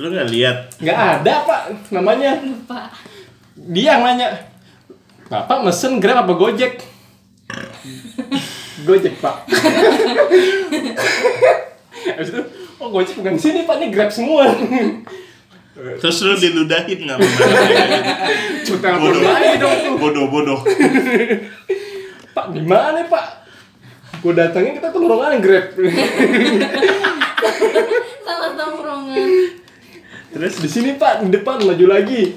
[0.00, 0.56] lu nggak lihat?
[0.80, 1.60] Nggak ada pak
[1.92, 2.32] namanya.
[2.64, 2.88] Pak.
[3.60, 4.32] dia yang nanya
[5.28, 6.80] bapak mesen grab apa gojek?
[8.88, 9.44] Gojek pak.
[12.00, 12.40] Habis itu,
[12.80, 14.48] oh gojek bukan di sini pak, ini grab semua.
[16.00, 17.18] Terus lu diludahin nggak
[18.68, 19.94] telepon lagi dong tuh.
[19.96, 20.60] Bodoh bodoh
[22.30, 23.26] Pak, di mana pak?
[24.20, 25.72] Gue datangin kita tuh rombongan grab.
[28.24, 29.28] Salah tongkrongan.
[30.30, 32.36] Terus di sini pak, di depan maju lagi.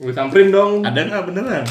[0.00, 0.80] Gue samperin dong.
[0.80, 1.64] Ada nggak beneran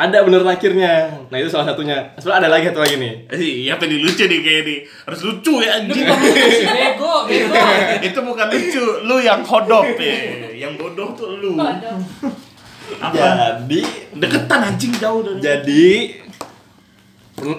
[0.00, 1.12] Ada bener akhirnya.
[1.28, 2.16] Nah itu salah satunya.
[2.16, 3.14] Sebenernya ada lagi satu lagi nih.
[3.36, 6.06] Iya apa nih lucu nih kayak nih harus lucu ya anjing.
[6.08, 7.60] Bego, bego.
[8.08, 10.16] itu bukan lucu lu yang hodop ya.
[10.56, 11.60] Yang bodoh tuh lu.
[11.60, 13.12] Apa?
[13.12, 13.80] Jadi
[14.16, 15.86] deketan anjing jauh dari Jadi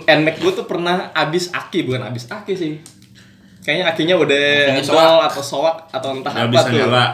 [0.06, 2.74] Nmax gue tuh pernah abis aki, bukan abis aki sih.
[3.62, 4.46] Kayaknya akinya udah
[4.82, 6.78] dol atau soak atau entah Nggak apa bisa tuh.
[6.82, 7.06] nyala.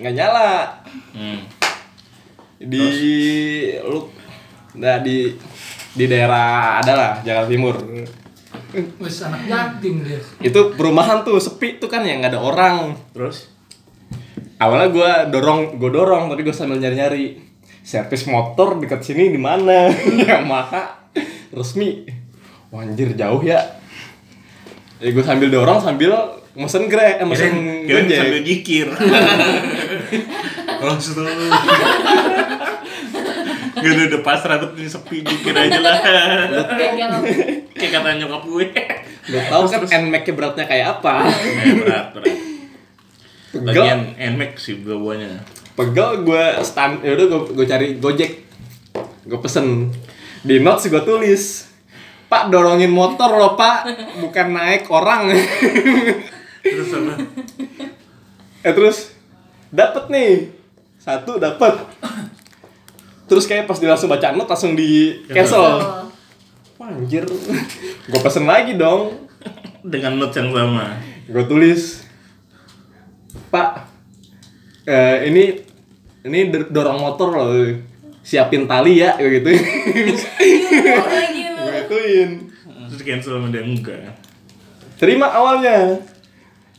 [0.00, 0.48] Nggak nyala.
[1.12, 1.40] Hmm.
[2.60, 2.84] Di
[3.84, 4.19] lu
[4.78, 5.34] Nah di
[5.94, 7.76] di daerah adalah Jakarta Timur.
[9.02, 10.22] Wes anak yatim dia.
[10.38, 12.94] itu perumahan tuh sepi tuh kan ya nggak ada orang.
[13.10, 13.50] Terus
[14.62, 17.24] awalnya gue dorong gue dorong tapi gue sambil nyari nyari
[17.82, 19.90] servis motor dekat sini di mana?
[20.28, 21.10] Yamaha
[21.50, 22.06] resmi.
[22.70, 23.58] Wah, anjir jauh ya.
[25.02, 26.14] Ya gue sambil dorong sambil
[26.54, 28.18] mesen grab eh, mesen gojek.
[28.18, 28.86] sambil jikir
[30.82, 31.22] langsung
[33.80, 35.96] Gak ada udah pasrah tuh ini sepi jikir aja lah.
[37.72, 38.66] Kayak kata nyokap gue.
[39.32, 41.14] Lo tau kan Nmax nya beratnya kayak apa.
[41.80, 42.50] Berat berat.
[43.50, 43.66] Pegel.
[43.66, 45.42] Lagian NMAX sih bawanya
[45.74, 48.32] pegel gue stand ya udah gue gue cari gojek.
[49.26, 49.90] Gue pesen.
[50.46, 51.66] Di notes gue tulis
[52.30, 53.90] pak dorongin motor loh pak.
[54.22, 55.34] Bukan naik orang.
[56.60, 57.14] Terus apa?
[58.60, 59.16] eh terus
[59.72, 60.32] dapet nih.
[61.00, 61.80] Satu dapet
[63.30, 65.78] terus kayak pas dia langsung baca note langsung di cancel.
[66.82, 67.22] Wah, anjir.
[68.10, 69.30] Gue pesen lagi dong.
[69.86, 70.98] Dengan notes yang sama.
[71.30, 72.02] Gue tulis.
[73.54, 73.86] Pak
[74.90, 75.62] eh, ini
[76.26, 77.54] ini dor- dorong motor loh.
[78.26, 79.50] Siapin tali ya kayak gitu.
[80.90, 82.30] Lagi gue gituin
[82.90, 84.18] Terus cancel sama dia enggak.
[84.98, 86.02] Terima awalnya.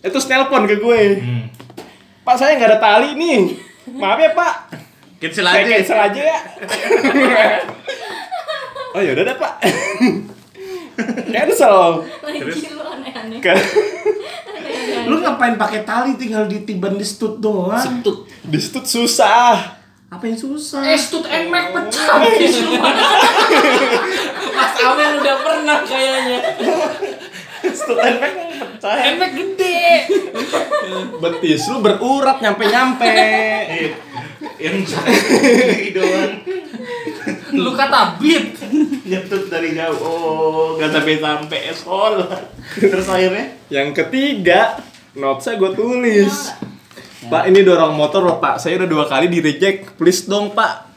[0.03, 1.01] Itu nelpon ke gue.
[1.23, 1.47] Hmm.
[2.21, 3.55] pak saya nggak ada tali nih.
[3.95, 4.90] Maaf ya pak
[5.21, 6.39] Cancel saya aja cancel aja ya.
[8.91, 9.53] Oh yaudah deh pak.
[11.31, 12.03] Cancel.
[12.19, 13.39] Lagi lu aneh-aneh.
[13.39, 13.55] Kan
[15.07, 17.79] Lu ngapain pakai tali tinggal ditiban di stud doang?
[17.79, 18.27] Setut.
[18.41, 19.79] di situ susah.
[20.09, 20.83] Apa yang susah?
[20.83, 22.19] Eh, stut emek pecah.
[22.35, 22.91] Di semua.
[24.51, 26.39] Mas Amel udah pernah kayaknya.
[27.63, 29.79] situ Nmax pecah Emek gede.
[31.15, 33.95] betis lu berurat nyampe nyampe Eh,
[34.57, 36.33] yang gini doang
[37.51, 38.57] Lu kata bit.
[39.05, 42.25] nyetut dari jauh oh gak sampai sampai esol
[42.73, 44.79] terus akhirnya Yang ketiga,
[45.13, 46.51] notesnya gue tulis.
[47.21, 50.89] Pak ini dorong motor loh pak, saya udah dua kali di reject, please dong pak.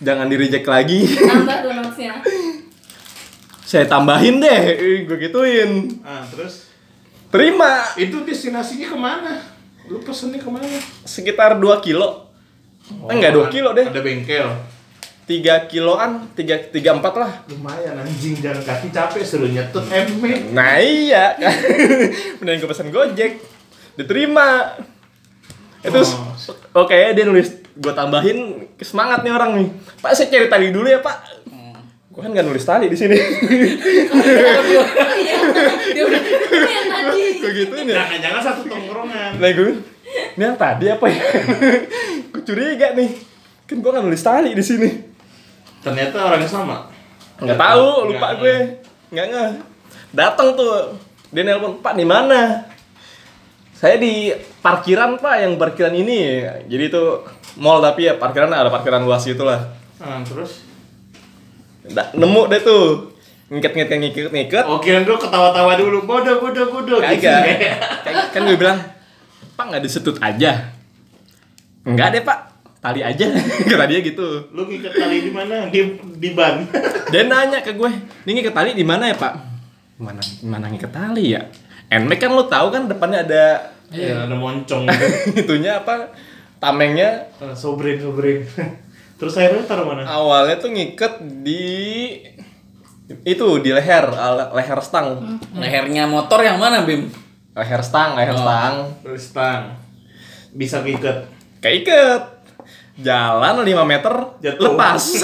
[0.00, 1.04] Jangan di reject lagi.
[1.06, 2.18] Tambah tuh notesnya.
[3.62, 4.62] saya tambahin deh,
[5.04, 6.02] gue gituin.
[6.02, 6.66] ah terus
[7.28, 9.34] terima Itu destinasinya ke mana?
[9.86, 10.66] Lu pesennya ke mana?
[11.02, 12.29] sekitar 2 kilo
[12.90, 14.46] Eh, enggak 2 kilo deh Ada bengkel.
[15.24, 20.50] 3 kiloan 3 3 4 lah Lumayan anjing jalan kaki capek suruh nyetut emek.
[20.50, 21.54] Nah iya kan
[22.42, 23.38] Mending gue pesen gojek
[23.94, 24.74] Diterima
[25.80, 26.34] Itu Oh.
[26.82, 30.98] Oke dia nulis Gue tambahin semangat nih orang nih Pak saya cari tali dulu ya
[30.98, 31.16] pak
[32.10, 33.14] Gue kan gak nulis tali di sini
[35.90, 37.24] Dia udah itu yang tadi.
[37.38, 39.30] Gue gituin ya Jangan-jangan satu tongkrongan.
[39.38, 39.72] Nah gue
[40.34, 41.22] Ini yang tadi apa ya
[42.40, 43.12] Gue curiga nih
[43.68, 44.88] Kan gue gak nulis tali di sini
[45.80, 46.76] Ternyata orangnya sama.
[47.40, 48.32] Nggak tahu, lupa Nggak.
[48.36, 48.56] gue.
[49.16, 49.50] Nggak nggak.
[50.12, 50.92] Datang tuh.
[51.32, 52.68] Dia nelpon, "Pak, di mana?"
[53.72, 54.28] Saya di
[54.60, 56.44] parkiran, Pak, yang parkiran ini.
[56.68, 57.24] Jadi itu
[57.56, 59.72] mall tapi ya parkiran ada parkiran luas gitu lah.
[59.96, 60.68] Nah, terus?
[61.88, 63.16] Da- nemu deh tuh.
[63.48, 64.64] Ngiket-ngiket ngiket-ngiket.
[64.68, 66.04] Oh, gue ketawa-tawa dulu.
[66.04, 67.00] Bodoh, bodoh, bodoh.
[67.00, 67.40] Kagak.
[68.36, 68.84] Kan gue bilang,
[69.56, 70.79] "Pak, nggak disetut aja."
[71.82, 72.38] Enggak deh, Pak.
[72.80, 73.28] Tali aja.
[73.70, 74.48] Kata dia gitu.
[74.50, 75.68] Lu ngikat tali di mana?
[75.68, 75.80] Di
[76.16, 76.64] di ban.
[77.12, 77.90] Dia nanya ke gue,
[78.24, 79.34] ini ngiket tali di mana ya pak?
[79.98, 81.42] Mana mana ngiket tali ya?
[81.90, 83.44] Nmax kan lo tahu kan depannya ada
[83.90, 85.06] Ya, ada moncong gitu.
[85.42, 86.14] itunya apa?
[86.56, 88.46] Tamengnya Eh, sobrin, sobrin.
[89.18, 90.06] Terus akhirnya taruh mana?
[90.06, 91.66] awalnya tuh ngiket di
[93.20, 94.06] itu di leher,
[94.54, 95.18] leher stang.
[95.52, 97.10] Lehernya motor yang mana, Bim?
[97.52, 98.40] Leher stang, leher Oh.
[98.40, 98.74] stang.
[99.02, 99.62] Terus stang.
[100.54, 101.26] Bisa ngikat.
[101.60, 102.22] Keiket.
[103.00, 104.64] Jalan 5 meter Jatuh.
[104.72, 105.00] lepas.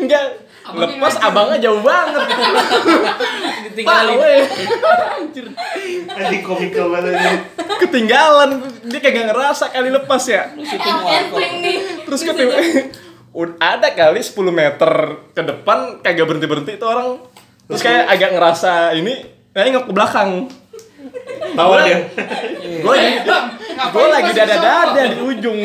[0.00, 0.24] Enggak,
[0.72, 2.24] lepas abangnya jauh banget.
[3.68, 4.16] Ditinggalin.
[4.16, 4.44] Pak, weh.
[6.08, 7.36] Anjing komikal banget ini.
[7.78, 8.50] ketinggalan
[8.90, 10.50] dia kayak gak ngerasa kali lepas ya
[12.04, 12.20] terus
[13.30, 14.92] Ud- ada kali 10 meter
[15.30, 17.22] ke depan kagak berhenti berhenti itu orang
[17.70, 19.14] terus kayak agak ngerasa ini
[19.54, 20.50] nengok ke belakang
[21.54, 21.98] Tahu dia.
[22.82, 22.96] gue
[23.78, 25.60] gue lagi dada dada di ujung.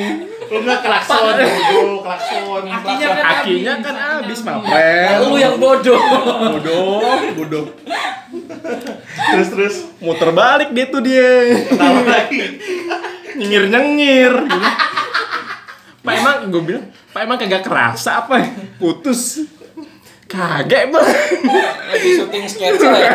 [0.53, 2.63] Lu nggak klakson, bodoh, klakson.
[2.69, 5.97] Kakinya kan kakinya kan abis mapel Lu yang bodoh.
[6.53, 7.65] bodoh bodoh.
[9.33, 9.75] Terus terus.
[9.97, 11.57] Muter balik dia tuh dia.
[11.73, 12.41] Tahu lagi.
[13.33, 14.33] nyengir nyengir.
[16.03, 18.43] Pak emang gue bilang Pak emang kagak kerasa apa?
[18.77, 19.47] Putus
[20.33, 21.07] kagak bang.
[21.93, 23.13] Lagi syuting sketsa ya.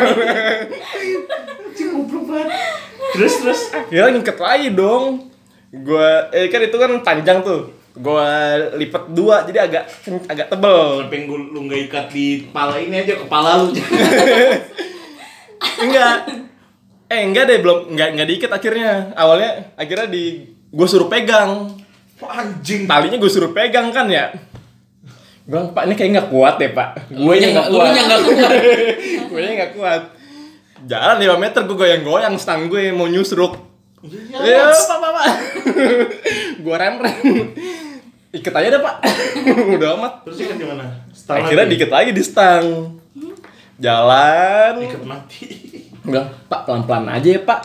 [1.75, 2.49] Goblok banget.
[3.19, 3.61] Terus terus.
[3.75, 5.05] Akhirnya ngiket lagi dong.
[5.83, 7.75] Gua eh kan itu kan panjang tuh.
[7.99, 9.85] Gua lipat dua jadi agak
[10.31, 11.03] agak tebel.
[11.03, 13.75] Sampai lu, lu nggak ikat di kepala ini aja kepala lu.
[15.85, 16.17] enggak.
[17.09, 19.11] Eh enggak deh belum enggak enggak diikat akhirnya.
[19.19, 21.75] Awalnya akhirnya di gua suruh pegang.
[22.19, 22.91] Anjing.
[22.91, 24.35] talinya gua suruh pegang kan ya
[25.49, 28.51] bilang, pak ini kayak nggak kuat deh pak gue nya nggak kuat nya nggak kuat.
[29.27, 30.03] gue nggak kuat
[30.85, 33.67] jalan 5 meter gue goyang-goyang stang gue mau nyusruk
[33.99, 35.27] Iya, Ya, pak, pak, pak.
[36.63, 37.19] gue rem-rem.
[38.31, 38.97] Iket aja deh, Pak.
[39.75, 40.13] Udah amat.
[40.23, 40.87] Terus ikat di mana?
[41.11, 41.73] Stang Akhirnya mati.
[41.75, 42.65] dikit lagi di stang.
[43.75, 44.73] Jalan.
[44.87, 45.47] Ikat mati.
[46.07, 47.61] Bilang, Pak, pelan-pelan aja ya, Pak.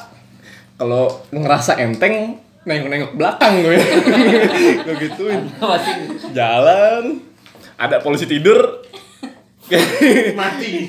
[0.74, 3.78] Kalau ngerasa enteng, nengok-nengok belakang gue.
[4.82, 5.54] gue gituin.
[6.34, 7.33] Jalan.
[7.84, 8.80] Ada polisi tidur.
[10.40, 10.88] Mati.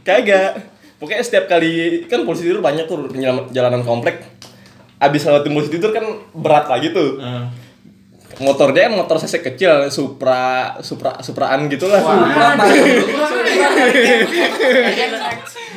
[0.00, 0.50] Kagak.
[0.96, 3.12] Pokoknya setiap kali kan polisi tidur banyak tuh
[3.48, 4.24] jalanan komplek.
[4.96, 7.16] Abis lewatin polisi tidur kan berat lagi tuh.
[7.16, 7.44] Nah.
[8.40, 12.00] motornya kan motor cc kecil supra supra supraan gitulah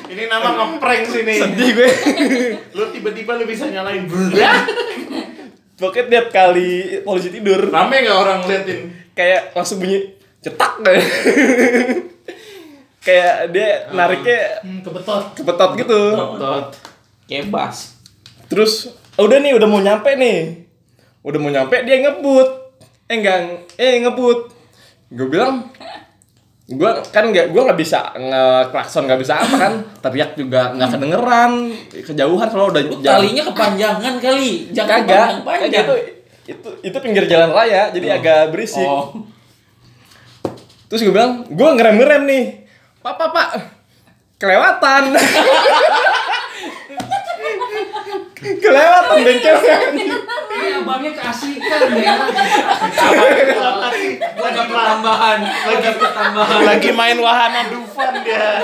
[0.05, 1.39] Ini nama ngeprank sih nih.
[1.39, 1.89] sedih gue
[2.71, 4.05] Lu tiba-tiba lu bisa nyalain.
[5.73, 6.71] pokoknya tiap kali
[7.01, 8.79] polisi tidur Rame nggak orang liatin?
[9.11, 10.99] kayak langsung bunyi cetak deh
[13.01, 15.23] kayak dia nariknya Hmm, kebetot.
[15.33, 16.01] kebetot gitu
[16.39, 16.65] Tot.
[17.25, 17.99] kebas.
[18.45, 20.67] terus udah nih udah mau nyampe nih
[21.21, 22.47] udah mau nyampe dia ngebut
[23.05, 23.37] eh enggak
[23.75, 24.39] eh ngebut
[25.09, 25.67] gue bilang
[26.65, 31.51] gue kan nggak gue nggak bisa ngeklakson nggak bisa apa kan teriak juga nggak kedengeran
[31.93, 34.51] kejauhan kalau udah Lu jalan- talinya kepanjangan kali.
[34.69, 35.83] Jangan kagak kagak panjang-panjang.
[35.83, 35.95] itu
[36.45, 39.11] itu itu pinggir jalan raya jadi agak berisik Oh.
[40.93, 42.69] Terus gue bilang gue ngerem ngerem nih
[43.01, 43.49] pak pak pak
[44.37, 45.09] kelewatan
[48.61, 49.77] kelewatan bengkelnya
[50.53, 52.15] Ini abangnya keasikan ya.
[54.37, 55.37] Gua dapat tambahan.
[55.43, 56.59] Gua dapat tambahan.
[56.63, 58.63] Lagi main wahana Dufan dia.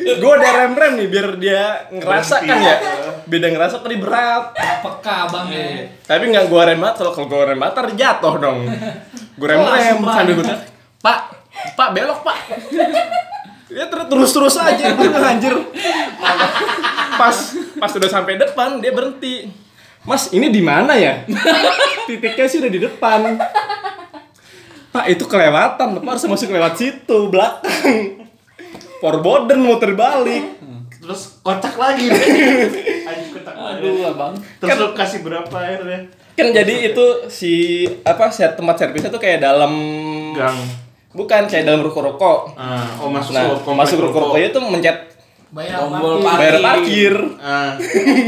[0.00, 2.76] Gue udah rem rem nih biar dia ngerasa kan ya
[3.24, 5.92] beda ngerasa tadi berat Peka abangnya.
[6.02, 8.58] tapi nggak gue rem banget kalau kalau gue rem banget ntar jatuh dong
[9.36, 10.46] gue rem rem Wah, sambil gue
[10.98, 11.20] pak
[11.74, 12.38] pak belok pak
[13.70, 15.54] Ya ter- terus-terus aja anjir.
[17.14, 17.36] Pas
[17.78, 19.46] pas udah sampai depan dia berhenti.
[20.02, 21.22] Mas, ini di mana ya?
[22.02, 23.38] Titiknya sih udah di depan.
[24.90, 26.02] Pak, itu kelewatan.
[26.02, 28.19] Bapak harus masuk lewat situ, belakang.
[29.00, 30.44] Forboden muter balik.
[31.00, 32.20] Terus kocak lagi deh.
[33.08, 34.36] Anjing kocak Aduh, abang.
[34.60, 36.00] Terus lu kasih berapa airnya?
[36.32, 37.52] Kan jadi itu si
[38.00, 39.72] apa set tempat servisnya tuh kayak dalam
[40.32, 40.56] Gang.
[41.10, 42.52] bukan kayak dalam ruko-ruko.
[42.54, 44.98] Ah, oh masuk Nah, komplek masuk ruko-rukonya tuh mencet
[45.50, 46.38] Bayar Tombol parkir.
[46.38, 47.14] bayar parkir.
[47.36, 47.74] Ah,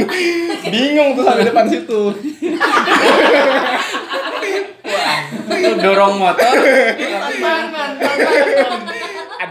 [0.72, 2.00] Bingung tuh sampai depan situ.
[5.52, 6.52] Lu dorong motor.
[6.52, 7.70] Ada pla-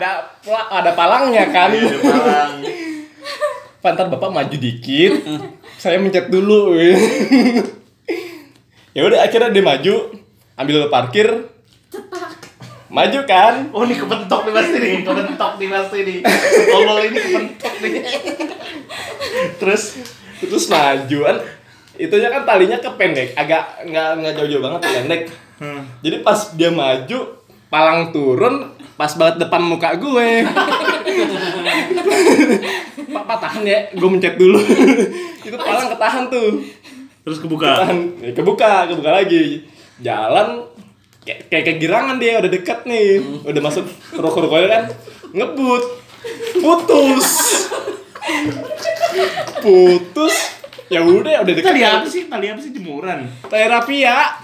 [0.02, 1.70] ada palangnya kan.
[1.74, 2.52] iya, ada palang.
[3.82, 5.26] Pantar bapak maju dikit.
[5.82, 6.78] saya mencet dulu.
[8.96, 9.96] ya udah akhirnya dia maju,
[10.58, 11.50] ambil parkir.
[12.92, 13.72] Maju kan?
[13.72, 16.18] Oh ini kepentok nih pasti nih, kepentok nih pasti nih.
[16.70, 17.94] Tolol ini kepentok nih.
[19.58, 19.84] Terus
[20.42, 21.38] Terus maju kan.
[22.02, 25.22] Itunya kan talinya kependek, agak nggak nggak jauh-jauh banget pendek.
[26.02, 27.20] Jadi pas dia maju,
[27.70, 30.46] palang turun, pas banget depan muka gue.
[33.10, 34.62] Pak, tahan ya, gue mencet dulu.
[35.42, 36.62] Itu palang ketahan tuh.
[37.26, 37.82] terus kebuka.
[37.82, 39.66] Tahan, ya, kebuka, kebuka lagi.
[40.06, 40.70] Jalan
[41.26, 43.42] kayak kayak kegirangan dia udah deket nih.
[43.42, 44.84] Udah masuk ruko-rukonya kan.
[45.34, 45.84] Ngebut.
[46.62, 47.30] Putus.
[49.66, 50.61] Putus.
[50.91, 51.71] Ya udah udah deket.
[51.71, 52.27] Tali apa sih?
[52.27, 53.23] Tali apa sih jemuran?
[53.47, 54.36] Terapi ya.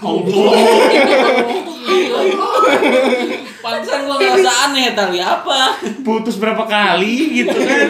[3.58, 5.76] Pantesan gua ngerasa aneh tali apa?
[6.00, 7.88] Putus berapa kali gitu kan?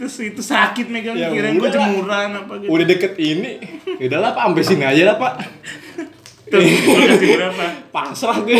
[0.00, 1.68] Terus itu sakit megang Ya kira gue lah.
[1.68, 2.72] jemuran apa gitu.
[2.72, 3.60] Udah deket ini.
[4.00, 5.32] Ya udahlah Pak, sampai sini aja lah Pak.
[6.48, 7.64] Kasih berapa?
[7.92, 8.56] Pasrah gue.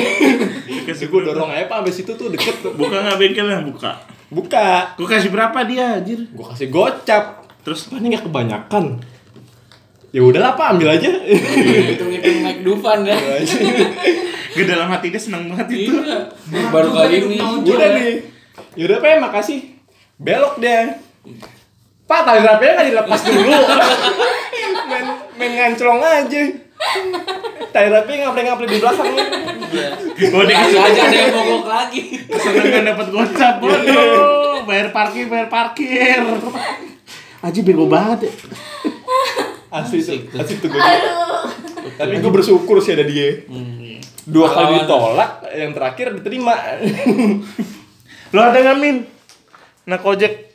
[0.69, 1.33] Dikasih gue berapa?
[1.33, 2.77] dorong aja Pak sampai situ tuh deket tuh.
[2.77, 3.65] Buka nggak bengkelnya?
[3.65, 3.93] Buka.
[4.29, 4.93] Buka.
[5.01, 6.29] Gue kasih berapa dia anjir?
[6.29, 7.49] Gue kasih gocap.
[7.65, 9.01] Terus ini nggak kebanyakan.
[10.11, 11.07] Ya udahlah Pak, ambil aja.
[11.07, 13.15] Hitung-hitung Mike Dufan ya.
[14.51, 15.95] gue dalam hati dia seneng banget itu.
[15.95, 16.27] Iya.
[16.75, 17.39] Baru kali ini.
[17.39, 18.27] udah nih.
[18.75, 19.79] Ya udah Pak, makasih.
[20.19, 20.99] Belok dia.
[22.11, 23.55] Pak, tali rapinya nggak dilepas dulu.
[24.91, 25.07] main,
[25.39, 26.43] main nganclong aja.
[27.71, 29.15] Tali rapi ngaple-ngaple di belakang.
[29.15, 32.03] Nggak kasih aja ada yang mogok lagi.
[32.27, 34.67] kesenangan dapat gocap bodoh.
[34.67, 36.19] Bayar parkir, bayar parkir.
[37.47, 38.33] Aji bego banget ya.
[39.71, 40.81] Asli tuh, asli tuh gue.
[41.95, 43.47] Tapi gue bersyukur sih ada dia.
[44.27, 46.55] Dua kali ditolak, yang terakhir diterima.
[48.35, 49.03] Lo ada nggak Min?
[49.91, 50.51] Nah kojek.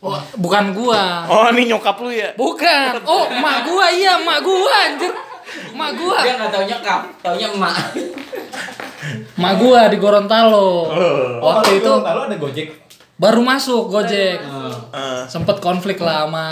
[0.00, 1.26] Oh, bukan gua.
[1.28, 2.32] Oh ini nyokap lu ya?
[2.38, 3.04] Bukan.
[3.04, 5.12] Oh, emak gua iya, emak gua anjir.
[5.74, 6.18] Emak gua.
[6.24, 7.76] Dia nggak taunya kap, taunya emak.
[9.36, 10.88] Emak gua di Gorontalo.
[11.42, 12.85] Waktu itu lalu ada Gojek.
[13.16, 14.38] Baru masuk Gojek.
[14.92, 16.46] Eh, Sempet konflik lah sama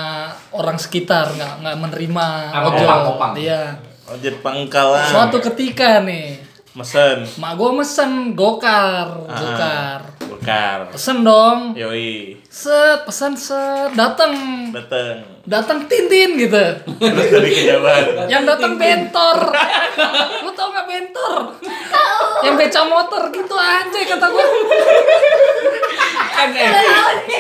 [0.51, 2.27] orang sekitar, nggak nggak menerima
[2.67, 2.99] ojol.
[3.37, 3.63] Iya.
[4.07, 5.01] ojek pangkalan.
[5.07, 6.37] Suatu ketika nih,
[6.77, 7.25] Mesen.
[7.25, 9.33] emak gua mesen gokar, Ah.
[9.33, 10.01] gokar.
[10.27, 10.79] Bukar.
[10.93, 11.73] Pesen dong.
[11.73, 12.37] Yoi.
[12.45, 14.35] Set, pesan set, datang.
[14.69, 15.34] Dateng.
[15.45, 16.57] Datang Tintin gitu.
[16.89, 18.05] Terus dari kejauhan.
[18.33, 19.39] Yang datang bentor.
[20.41, 21.53] Lu tau gak bentor?
[22.41, 24.47] Yang beca motor gitu anjay kata gua.
[26.35, 26.73] Kan eh,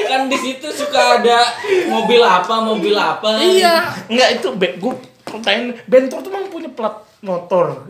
[0.06, 1.48] kan di situ suka ada
[1.88, 3.40] mobil apa, mobil apa.
[3.40, 3.88] Iya.
[4.12, 7.88] Enggak itu be gue pertanyaan bentor tuh emang punya plat motor.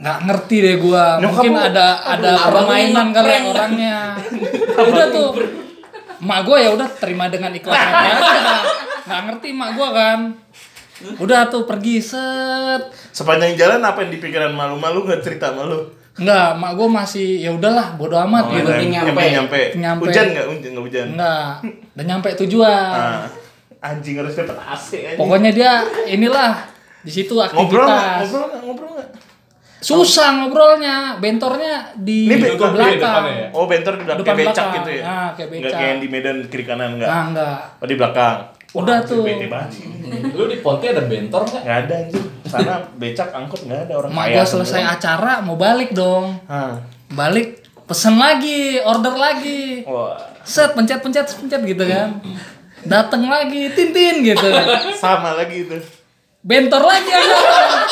[0.00, 1.20] Nggak ngerti deh gua.
[1.20, 3.98] Nyokap Mungkin ada ada abang permainan lu kali orangnya.
[4.80, 5.30] udah tuh.
[6.22, 8.14] Mak gua ya udah terima dengan ikhlas aja.
[9.10, 10.20] Nggak ngerti mak gua kan.
[11.18, 12.94] Udah tuh pergi set.
[13.10, 15.90] Sepanjang jalan apa yang di pikiran malu-malu nggak cerita malu?
[16.14, 18.70] Enggak, mak gua masih ya udahlah bodo amat gitu.
[18.70, 19.10] penting nyampe.
[19.10, 19.24] nyampe.
[19.34, 19.60] nyampe.
[19.82, 20.04] Nyampe.
[20.06, 20.46] Hujan nggak?
[20.46, 21.06] Hujan nggak hujan.
[21.18, 21.52] Enggak.
[21.98, 22.94] Dan nyampe tujuan.
[22.94, 23.26] Ah,
[23.82, 25.18] anjing harus dapat AC anjing.
[25.18, 25.72] Pokoknya dia
[26.06, 26.70] inilah
[27.02, 28.30] di situ ngobrol aktivitas.
[28.30, 28.46] Ngobrol?
[28.62, 28.91] Ngobrol nggak?
[29.82, 33.02] Susah ngobrolnya, bentornya di Ini bentor di belakang.
[33.02, 33.48] depannya ya?
[33.50, 34.76] Oh bentor di belakang Depan kayak becak belakang.
[34.78, 35.02] gitu ya?
[35.02, 35.74] Ah, kayak Nggak becak.
[35.74, 37.08] kayak yang di Medan kiri kanan nggak?
[37.08, 37.58] Nah, enggak.
[37.76, 38.36] Oh di belakang.
[38.72, 39.22] Udah Wah, tuh.
[39.22, 39.84] Bete banget sih.
[40.30, 41.62] Lu di Ponti ada bentor nggak?
[41.62, 42.22] Nggak ada anjir.
[42.44, 44.44] Sana becak angkot nggak ada orang kaya.
[44.44, 44.94] selesai semua.
[44.94, 46.38] acara mau balik dong.
[46.46, 46.78] Hah.
[47.10, 47.48] Balik
[47.82, 49.82] pesen lagi, order lagi.
[49.84, 52.22] Wah, Set pencet-pencet pencet gitu kan.
[52.82, 54.46] Dateng lagi, tintin gitu.
[55.02, 55.76] sama lagi itu.
[56.40, 57.10] Bentor lagi.
[57.12, 57.86] Ah,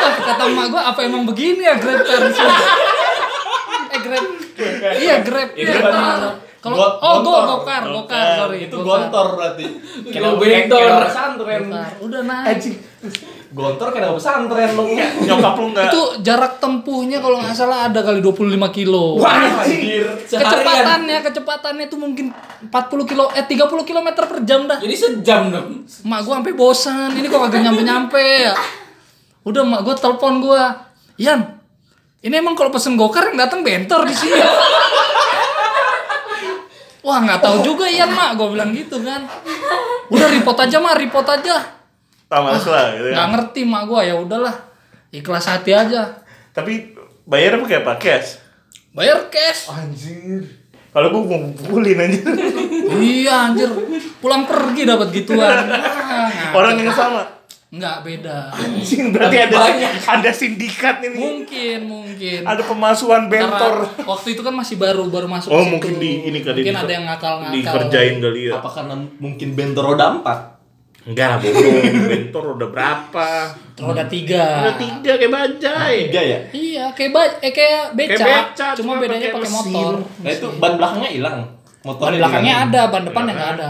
[0.00, 2.54] Kata emak gua apa emang begini ya Grab car sini?
[3.90, 4.26] Eh Grab.
[5.00, 5.50] Iya Grab.
[5.56, 6.20] Iya, benar.
[6.60, 7.64] Kalau oh go gontor.
[7.64, 8.28] gokar, gokar, Gokar.
[8.36, 8.58] sorry.
[8.68, 9.64] Itu gontor berarti.
[10.12, 10.88] Kalau bentor.
[11.08, 11.62] pesantren.
[12.04, 12.46] Udah naik.
[12.52, 12.76] Anjing.
[13.50, 14.84] Gontor kayak pesantren lu.
[15.24, 19.16] Nyokap lu nggak Itu jarak tempuhnya kalau nggak salah ada kali 25 kilo.
[19.16, 20.04] Wah, anjir.
[20.28, 22.28] Kecepatannya, kecepatannya itu mungkin
[22.68, 24.76] 40 kilo, eh 30 km per jam dah.
[24.76, 25.88] Jadi sejam dong.
[26.04, 28.54] Mak gua sampai bosan, ini kok agak nyampe-nyampe ya.
[29.42, 30.62] Udah mak gua telepon gua,
[31.16, 31.40] Yan,
[32.20, 34.40] ini emang kalau pesen gokar yang datang bentor di sini.
[37.00, 39.24] Wah nggak tahu juga Yan mak, gua bilang gitu kan.
[40.06, 41.56] Udah report aja mak, report aja.
[42.26, 43.32] tak males lah gitu Nggak ya.
[43.34, 44.54] ngerti mak gua ya udahlah,
[45.10, 46.20] ikhlas hati aja.
[46.52, 47.92] Tapi bayar pakai apa?
[47.96, 48.38] Cash?
[48.92, 49.66] Bayar cash.
[49.66, 50.44] Anjir.
[50.90, 52.22] Kalau gua mau pukulin anjir.
[53.00, 53.70] iya anjir,
[54.18, 55.40] pulang pergi dapat gituan.
[55.40, 57.22] Wah, Orang yang sama.
[57.70, 58.50] Nggak beda.
[58.50, 59.58] Anjing berarti ada
[60.10, 61.14] ada sindikat ini.
[61.16, 62.40] Mungkin, mungkin.
[62.42, 63.86] Ada pemasuhan bentor.
[63.86, 65.70] Karena waktu itu kan masih baru baru masuk Oh, situ.
[65.70, 68.58] mungkin di- ini kali mungkin di- ada yang ngakal-ngakal Dikerjain kali ya.
[68.58, 70.38] Apa karena mungkin bentor roda empat?
[71.00, 71.72] Enggak lah bodoh.
[72.06, 73.28] bentor udah berapa?
[73.80, 75.96] roda tiga Udah tiga kayak bajai.
[76.10, 76.38] Tiga ya?
[76.52, 80.46] iya kayak ba eh kayak beca, Kayak beca, cuma cuma bedanya pakai motor Nah itu
[80.58, 81.38] ban belakangnya hilang.
[81.40, 83.68] ban Motornya belakangnya ada ban depannya nggak ada.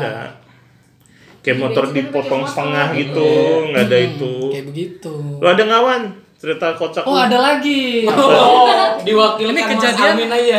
[1.41, 3.29] Kayak motor dipotong setengah gitu,
[3.67, 4.33] nggak ada itu.
[4.51, 6.03] kayak begitu Lo ada ngawan?
[6.37, 7.21] Cerita kocak oh lu.
[7.23, 10.59] ada lagi Oh, diwakilkan Ini kejadian- Amin aja.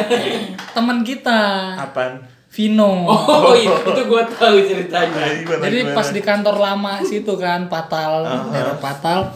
[0.72, 1.42] teman kita
[1.76, 2.22] Apaan?
[2.48, 5.24] Vino Oh, iya, itu gua tahu ceritanya.
[5.32, 5.96] Gimana, jadi gimana?
[5.96, 9.32] pas di kantor lama situ kan Patal daerah Patal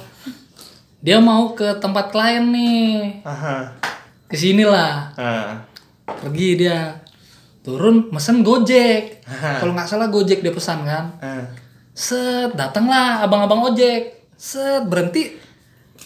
[0.99, 3.69] dia mau ke tempat klien nih Aha.
[4.25, 5.61] ke sinilah Ah.
[6.03, 6.97] pergi dia
[7.65, 9.25] turun mesen gojek.
[9.25, 11.05] Kalau nggak salah gojek dia pesan kan.
[11.17, 11.43] Ah.
[11.95, 15.33] set datanglah abang-abang ojek set berhenti.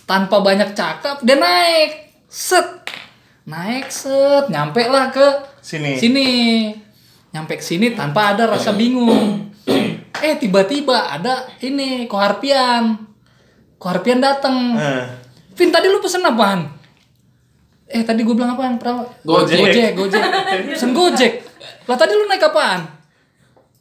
[0.07, 2.15] Tanpa banyak cakap dia naik.
[2.31, 2.65] Set.
[3.43, 4.47] Naik set.
[4.47, 5.27] Nyampe lah ke
[5.59, 5.99] Sini.
[5.99, 6.29] sini.
[7.29, 9.51] Nyampe ke sini tanpa ada rasa bingung.
[10.19, 12.91] Eh tiba-tiba ada ini koharpian.
[13.79, 15.07] Koharpian datang Ah.
[15.55, 16.67] Vin tadi lu pesen apaan?
[17.87, 18.75] Eh tadi gue bilang apaan?
[18.75, 18.99] Pra?
[19.23, 19.55] Gojek.
[19.63, 20.19] gojek gojek.
[20.75, 21.48] Pesen gojek
[21.89, 22.85] lah tadi lu naik apaan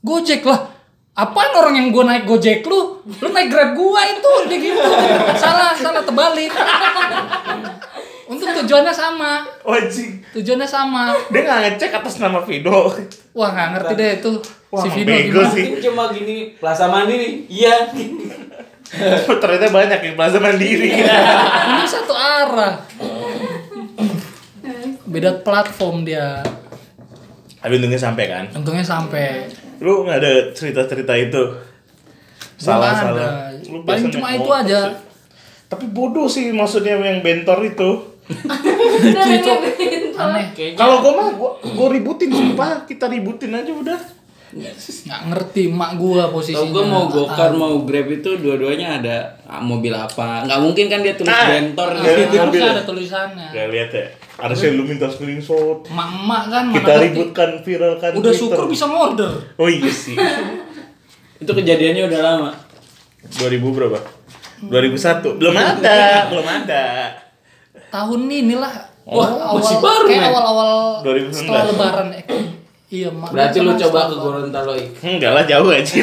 [0.01, 0.65] gojek lah
[1.13, 4.81] apaan orang yang gue naik gojek lu lu naik grab gua itu dia gitu
[5.37, 6.49] salah salah terbalik
[8.33, 10.21] untuk tujuannya sama Wajib.
[10.37, 12.93] tujuannya sama Dia nggak ngecek atas nama Vido.
[13.33, 14.33] wah nggak ngerti deh itu
[14.69, 15.65] Wah, si Vino bego gimana sih.
[15.81, 17.33] Cuma gini, Plaza Mandi nih.
[17.49, 17.75] Iya.
[19.41, 20.93] Ternyata banyak yang Plaza Mandiri.
[20.93, 22.77] ini satu arah
[25.09, 26.45] beda platform dia
[27.59, 28.45] Tapi untungnya sampai kan.
[28.55, 31.43] untungnya sampai Lu nggak ada cerita-cerita itu?
[32.59, 33.55] Gua Salah.
[33.71, 34.95] Lu paling biasanya cuma itu aja sih.
[35.69, 37.91] Tapi bodoh sih maksudnya yang bentor itu.
[38.29, 44.01] itu itu aneh Kalau gua mah gua, gua ributin sumpah, kita ributin aja udah.
[44.49, 49.61] nggak ngerti mak gua posisinya Tau gue mau gokar mau grab itu dua-duanya ada ah,
[49.61, 50.49] mobil apa?
[50.49, 52.37] Nggak mungkin kan dia tulis Nah, bentor gitu.
[52.41, 54.07] harusnya ada tulisannya Gak lihat ya.
[54.39, 55.83] Harusnya lu minta screenshot.
[55.85, 58.39] emak-emak kan mana Kita ributkan viralkan udah Twitter.
[58.39, 60.15] syukur bisa ngorder Oh iya sih.
[61.43, 62.51] Itu kejadiannya udah lama.
[63.35, 63.99] 2000 berapa?
[64.65, 65.39] 2001.
[65.39, 66.85] Belum ada, belum ada.
[67.89, 71.33] tahun ini lah Wah, awal, masih baru, kayak awal-awal 2019.
[71.33, 72.25] setelah lebaran eh,
[72.91, 74.15] iya mak Berarti lu coba ke.
[74.15, 74.93] Gorontalo Ik.
[75.01, 75.97] Enggak lah jauh aja.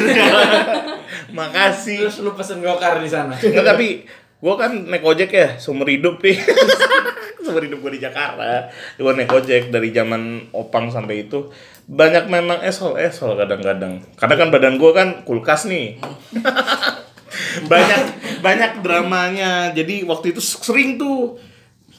[1.38, 2.02] Makasih.
[2.02, 3.32] Terus lu pesen gokar di sana.
[3.32, 4.02] Nggak, tapi
[4.36, 6.36] gue kan naik ojek ya seumur hidup nih
[7.46, 8.66] seumur hidup gue di Jakarta
[8.98, 11.48] gue naik ojek dari zaman opang sampai itu.
[11.86, 14.02] Banyak memang esol esol kadang-kadang.
[14.18, 16.02] Karena kan badan gue kan kulkas nih.
[17.70, 18.02] Banyak
[18.40, 19.70] banyak dramanya.
[19.74, 21.38] Jadi waktu itu sering tuh.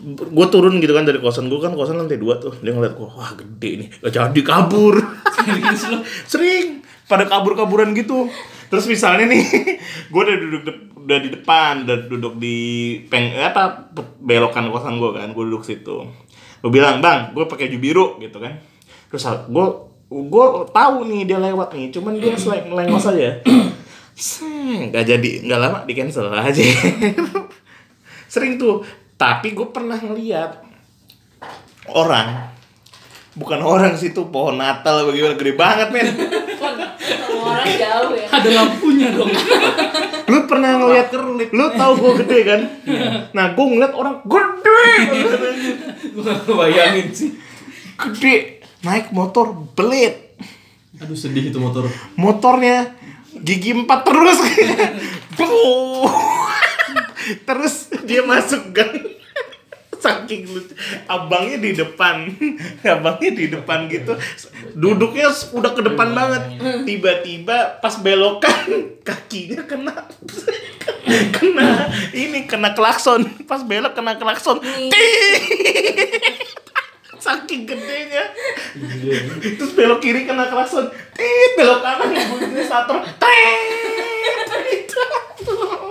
[0.08, 2.54] Gue turun gitu kan dari kosan gue kan kosan lantai dua tuh.
[2.62, 3.90] Dia ngeliat gue wah gede nih.
[4.02, 5.02] Gak jadi kabur.
[6.32, 6.86] Sering.
[7.08, 8.28] Pada kabur-kaburan gitu
[8.68, 9.44] terus misalnya nih
[10.12, 12.58] gue udah duduk dep- udah di depan udah duduk di
[13.08, 16.04] peng apa belokan kosan gue kan gue duduk situ.
[16.60, 18.60] Gue bilang bang gue pakai baju biru gitu kan.
[19.08, 19.68] Terus gue
[20.08, 20.46] gue
[20.76, 23.40] tahu nih dia lewat nih cuman dia selain melengos aja.
[24.92, 26.60] Nggak jadi nggak lama di cancel aja.
[28.34, 28.84] Sering tuh
[29.16, 30.62] tapi gue pernah ngeliat
[31.88, 32.57] orang
[33.38, 36.08] bukan orang sih tuh pohon Natal bagaimana gede banget men.
[36.98, 38.28] Semua orang jauh ya.
[38.34, 39.30] ada lampunya dong.
[40.28, 41.08] Lu pernah ngeliat
[41.54, 42.62] lu tahu gue gede kan?
[43.32, 44.86] Nah gue ngeliat orang gede.
[46.50, 47.30] Bayangin sih.
[47.98, 48.66] gede.
[48.86, 50.38] Naik motor blade
[50.98, 51.86] Aduh sedih itu motor.
[52.18, 52.94] motornya
[53.38, 54.38] gigi empat terus.
[57.48, 59.18] Terus dia masuk gang
[60.00, 60.74] saking lucu
[61.10, 62.16] abangnya di depan.
[62.98, 64.14] Abangnya di depan gitu.
[64.78, 66.44] Duduknya udah ke depan banget.
[66.86, 68.68] Tiba-tiba pas belokan
[69.08, 69.96] kakinya kena.
[71.08, 73.24] Kena ini kena klakson.
[73.48, 74.60] Pas belok kena klakson.
[77.16, 78.36] Saking gedenya.
[79.40, 80.92] Terus belok kiri kena klakson.
[81.16, 84.07] Tit belok kanan bunyi starter tit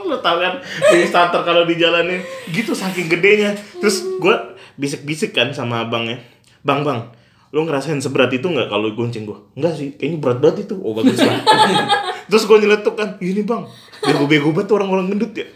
[0.06, 2.22] lo tau kan bunyi starter kalau di jalanin
[2.54, 3.54] gitu saking gedenya.
[3.82, 4.34] Terus gue
[4.78, 6.22] bisik-bisik kan sama abangnya.
[6.62, 7.10] Bang bang
[7.54, 10.74] lo ngerasain seberat itu nggak kalau gonceng gue enggak sih kayaknya berat banget itu.
[10.82, 11.40] Oh bagus lah.
[12.30, 13.66] Terus gue nyeletuk kan ini bang
[14.02, 15.46] bego-bego banget orang-orang gendut ya.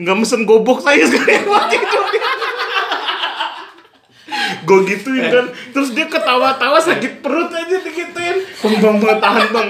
[0.00, 2.00] Nggak mesen gobok saya sekali waktu itu.
[4.62, 5.46] Gue gituin kan.
[5.76, 8.36] Terus dia ketawa-tawa sakit perut aja digituin.
[8.64, 9.68] Bang bang bang tahan bang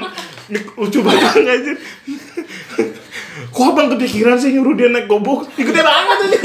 [0.50, 1.72] lucu banget aja
[3.52, 6.38] kok abang kepikiran sih nyuruh dia naik gobok gede banget aja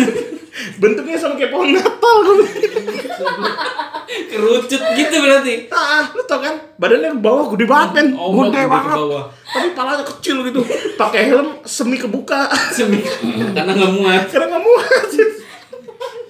[0.77, 2.47] bentuknya sama kayak pohon natal gue
[4.07, 5.67] Kerucut gitu berarti.
[5.67, 6.55] Ah, lu tau kan?
[6.79, 8.07] Badannya ke bawah gede banget kan?
[8.15, 8.95] Oh, gede banget.
[8.95, 9.23] bawah.
[9.51, 10.61] Tapi palanya kecil gitu.
[10.95, 12.47] Pakai helm semi kebuka.
[12.71, 13.03] Semi.
[13.51, 14.23] Karena nggak muat.
[14.31, 15.09] Karena nggak muat.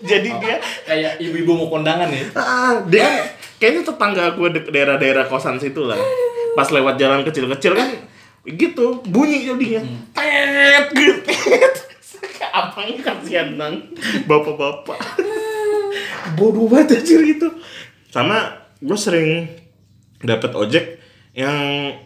[0.08, 0.58] Jadi dia
[0.90, 2.26] Kayak ibu-ibu mau kondangan ya.
[2.34, 3.16] ah, dia kan
[3.58, 5.98] kayaknya tetangga gue di daerah-daerah kosan situ lah.
[6.58, 7.90] Pas lewat jalan kecil-kecil kan
[8.48, 9.84] gitu bunyi jadinya.
[10.16, 11.32] Tet gitu.
[12.58, 13.76] Abangnya kasihan bang,
[14.26, 14.98] bapak-bapak.
[16.40, 17.54] Bodoh banget anjir gitu.
[18.10, 19.52] Sama gue sering
[20.24, 20.98] dapat ojek
[21.38, 21.58] yang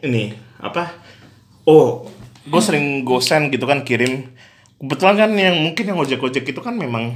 [0.03, 0.91] ini apa?
[1.63, 2.09] Oh,
[2.43, 4.27] gue sering gosen gitu kan kirim.
[4.81, 7.13] Kebetulan kan yang mungkin yang ojek-ojek itu kan memang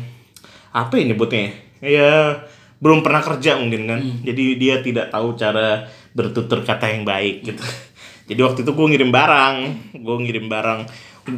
[0.70, 1.52] apa ya nyebutnya?
[1.82, 2.46] Ya
[2.80, 3.99] belum pernah kerja mungkin kan.
[4.23, 7.63] Jadi dia tidak tahu cara bertutur kata yang baik gitu.
[8.30, 9.55] Jadi waktu itu gue ngirim barang,
[9.93, 10.80] gue ngirim barang.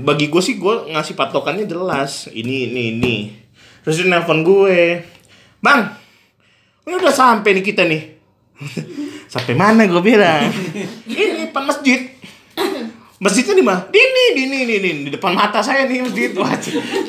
[0.03, 2.31] Bagi gue sih gue ngasih patokannya jelas.
[2.31, 3.15] Ini ini ini.
[3.83, 4.99] Terus dia nelfon gue,
[5.63, 5.81] bang,
[6.83, 8.03] ini udah sampai nih kita nih.
[9.33, 10.51] sampai mana gue bilang?
[11.07, 12.11] ini depan masjid.
[13.17, 13.81] Masjidnya di mana?
[13.89, 16.35] Di ini, di ini, di ini, di depan mata saya nih masjid.
[16.37, 16.53] Wah,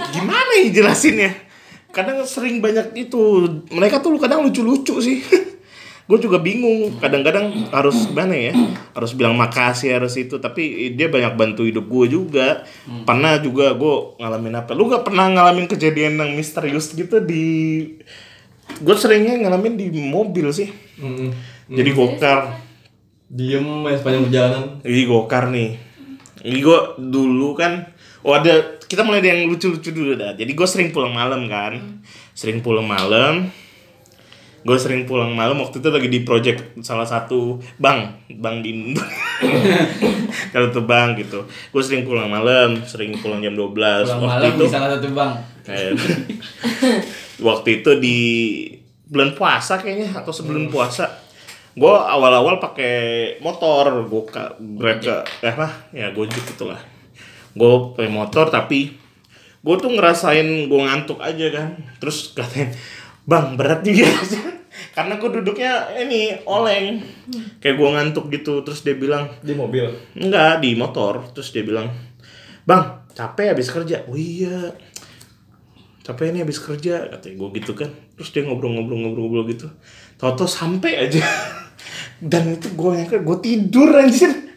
[0.09, 1.48] gimana ya jelasinnya?
[1.91, 3.21] Kadang sering banyak itu.
[3.73, 5.25] Mereka tuh kadang lucu-lucu sih.
[6.09, 6.97] gue juga bingung.
[7.01, 8.53] Kadang-kadang harus gimana ya?
[8.97, 10.41] Harus bilang makasih harus itu.
[10.41, 12.65] Tapi dia banyak bantu hidup gue juga.
[13.05, 14.73] Pernah juga gue ngalamin apa?
[14.73, 17.45] Lu gak pernah ngalamin kejadian yang misterius gitu di?
[18.85, 20.69] Gue seringnya ngalamin di mobil sih.
[21.01, 21.33] Mm.
[21.73, 22.69] Jadi gokar.
[23.29, 24.65] Diem sepanjang perjalanan.
[24.81, 25.71] Ini gokar nih.
[26.49, 27.93] Ini gue dulu kan,
[28.25, 30.33] oh ada kita mulai dari yang lucu-lucu dulu dah.
[30.33, 31.77] Jadi gue sering pulang malam kan,
[32.33, 33.53] sering pulang malam.
[34.67, 38.93] Gue sering pulang malam waktu itu lagi di project salah satu bank, bank di.
[40.53, 41.47] Kalau tuh bank gitu.
[41.71, 44.65] Gue sering pulang malam, sering pulang jam 12 Pulang waktu malam itu.
[44.65, 45.33] di salah satu bank.
[45.69, 45.93] Eh,
[47.49, 48.19] waktu itu di
[49.09, 51.09] bulan puasa kayaknya atau sebelum puasa
[51.79, 52.95] gue awal-awal pakai
[53.39, 54.23] motor gue
[54.77, 55.17] grab ke
[55.47, 56.98] eh apa ya gojek itulah
[57.55, 58.97] gue pakai motor tapi
[59.59, 61.69] gue tuh ngerasain gue ngantuk aja kan
[62.01, 62.75] terus katanya
[63.29, 64.09] bang berat juga
[64.97, 67.03] karena gue duduknya ini oleng
[67.59, 69.87] kayak gue ngantuk gitu terus dia bilang Di mobil.
[70.15, 71.31] Enggak, di motor.
[71.35, 71.91] Terus dia bilang,
[72.65, 74.05] Bang, capek habis kerja.
[74.07, 74.75] Oh iya,
[76.03, 77.11] capek nih habis kerja.
[77.15, 77.91] Katanya gue gitu kan.
[78.19, 79.71] Terus dia ngobrol-ngobrol-ngobrol gitu.
[80.19, 81.23] Toto sampai aja.
[82.31, 84.48] Dan itu gue yang gue tidur anjir.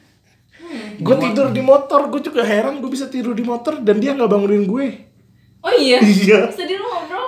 [1.01, 2.07] Gue tidur di motor.
[2.07, 4.87] Gue juga heran gue bisa tidur di motor dan dia nggak bangunin gue.
[5.61, 5.97] Oh iya.
[6.01, 6.49] Iya.
[6.53, 7.27] Sedih lu ngobrol.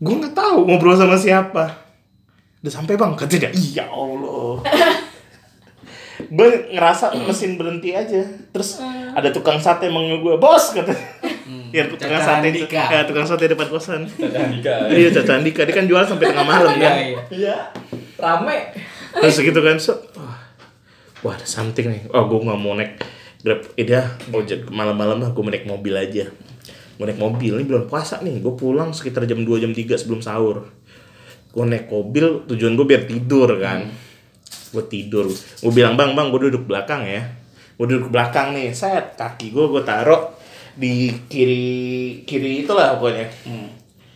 [0.00, 1.64] Gue nggak tahu ngobrol sama siapa.
[2.60, 3.50] Udah sampai bang, kata dia.
[3.52, 4.60] Iya Allah.
[6.36, 8.20] gue ngerasa mesin berhenti aja.
[8.52, 8.80] Terus
[9.12, 10.92] ada tukang sate manggil gue, bos kata.
[11.70, 12.66] Ya tukang Caca sate itu.
[12.68, 14.02] Ya tukang sate depan kosan.
[14.18, 14.90] Andika.
[14.90, 16.94] Iya Caca Andika, dia kan jual sampai tengah malam Iya, kan.
[16.98, 17.20] iya.
[17.30, 17.56] Iya.
[18.20, 18.56] Rame.
[19.10, 20.38] Terus gitu kan, so, wah,
[21.22, 22.02] wah ada something nih.
[22.12, 23.00] Oh gue nggak mau naik
[23.40, 26.28] grab, eh dah, ojek malam-malam lah gue naik mobil aja.
[27.00, 30.20] Gue naik mobil, ini bulan puasa nih, gue pulang sekitar jam 2 jam 3 sebelum
[30.20, 30.68] sahur.
[31.50, 33.88] Gue naik mobil, tujuan gue biar tidur kan.
[34.70, 37.24] Gue tidur, gue bilang bang bang gue duduk belakang ya.
[37.80, 40.36] Gue duduk belakang nih, set kaki gue gue taruh
[40.76, 43.26] di kiri kiri itulah pokoknya.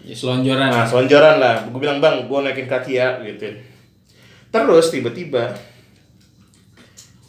[0.05, 0.68] Ya, selonjoran.
[0.68, 1.64] Nah, selonjoran lah.
[1.72, 3.57] Gue bilang, bang, gue naikin kaki ya, gitu.
[4.52, 5.57] Terus tiba-tiba,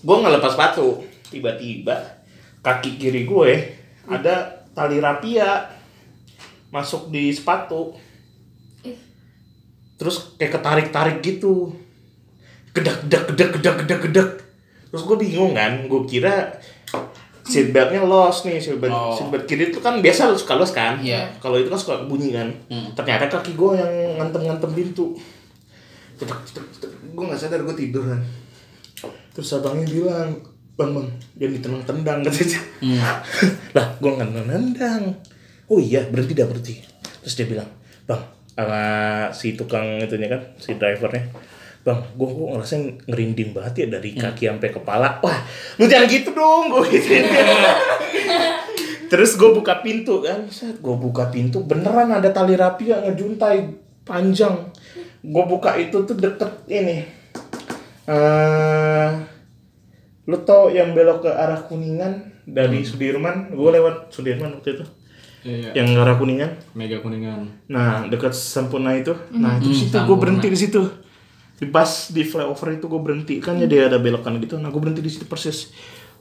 [0.06, 1.02] gue ngelepas sepatu.
[1.34, 1.98] Tiba-tiba,
[2.62, 3.52] kaki kiri gue
[4.06, 5.66] ada tali rapia
[6.70, 7.98] masuk di sepatu.
[9.98, 11.74] Terus kayak ketarik-tarik gitu.
[12.76, 14.30] Gedak, gedak, gedak, gedak, gedak, gedak.
[14.92, 16.54] Terus gue bingung kan, gue kira
[17.46, 19.16] seatbeltnya los nih, seatbelt, Oh.
[19.16, 21.00] seatbelt kiri itu kan biasa suka los kan.
[21.02, 21.32] Iya.
[21.40, 22.52] Kalau itu kan suka bunyi kan.
[22.70, 22.92] Hmm.
[22.94, 23.92] Ternyata kaki gue yang
[24.22, 25.16] ngantem-ngantem pintu.
[26.20, 26.92] Cetek, cetek, cetek.
[27.16, 28.22] Gue gak sadar gue tidur kan.
[29.36, 30.32] Terus abangnya bilang,
[30.76, 31.08] bang bang
[31.40, 33.00] jangan ditendang-tendang katanya Hmm.
[33.76, 35.04] lah gue nggak nendang
[35.72, 36.76] oh iya berhenti dah berhenti.
[37.24, 37.70] Terus dia bilang
[38.04, 38.22] bang
[38.56, 38.84] sama
[39.32, 41.32] si tukang itunya kan si drivernya
[41.86, 45.24] bang gue kok ngerasain ngerinding banget ya dari kaki sampai kepala.
[45.24, 45.40] Wah
[45.80, 47.24] lu jangan gitu dong gue gituin
[49.12, 53.60] terus gue buka pintu kan gue buka pintu beneran ada tali rapi yang ngejuntai
[54.04, 54.76] panjang.
[55.24, 57.25] Gue buka itu tuh deket ini
[58.06, 59.10] eh
[60.26, 63.54] lu tau yang belok ke arah kuningan dari Sudirman?
[63.54, 64.86] Gue lewat Sudirman waktu itu.
[65.46, 65.78] Iya.
[65.78, 66.58] yang ke arah kuningan.
[66.74, 67.46] Mega kuningan.
[67.70, 69.14] nah dekat Sempurna itu.
[69.30, 70.82] Nah itu situ gue berhenti di situ.
[71.56, 73.38] Di pas di flyover itu gue berhenti.
[73.38, 74.58] Kan jadi ada belokan gitu.
[74.58, 75.70] Nah gue berhenti di situ persis.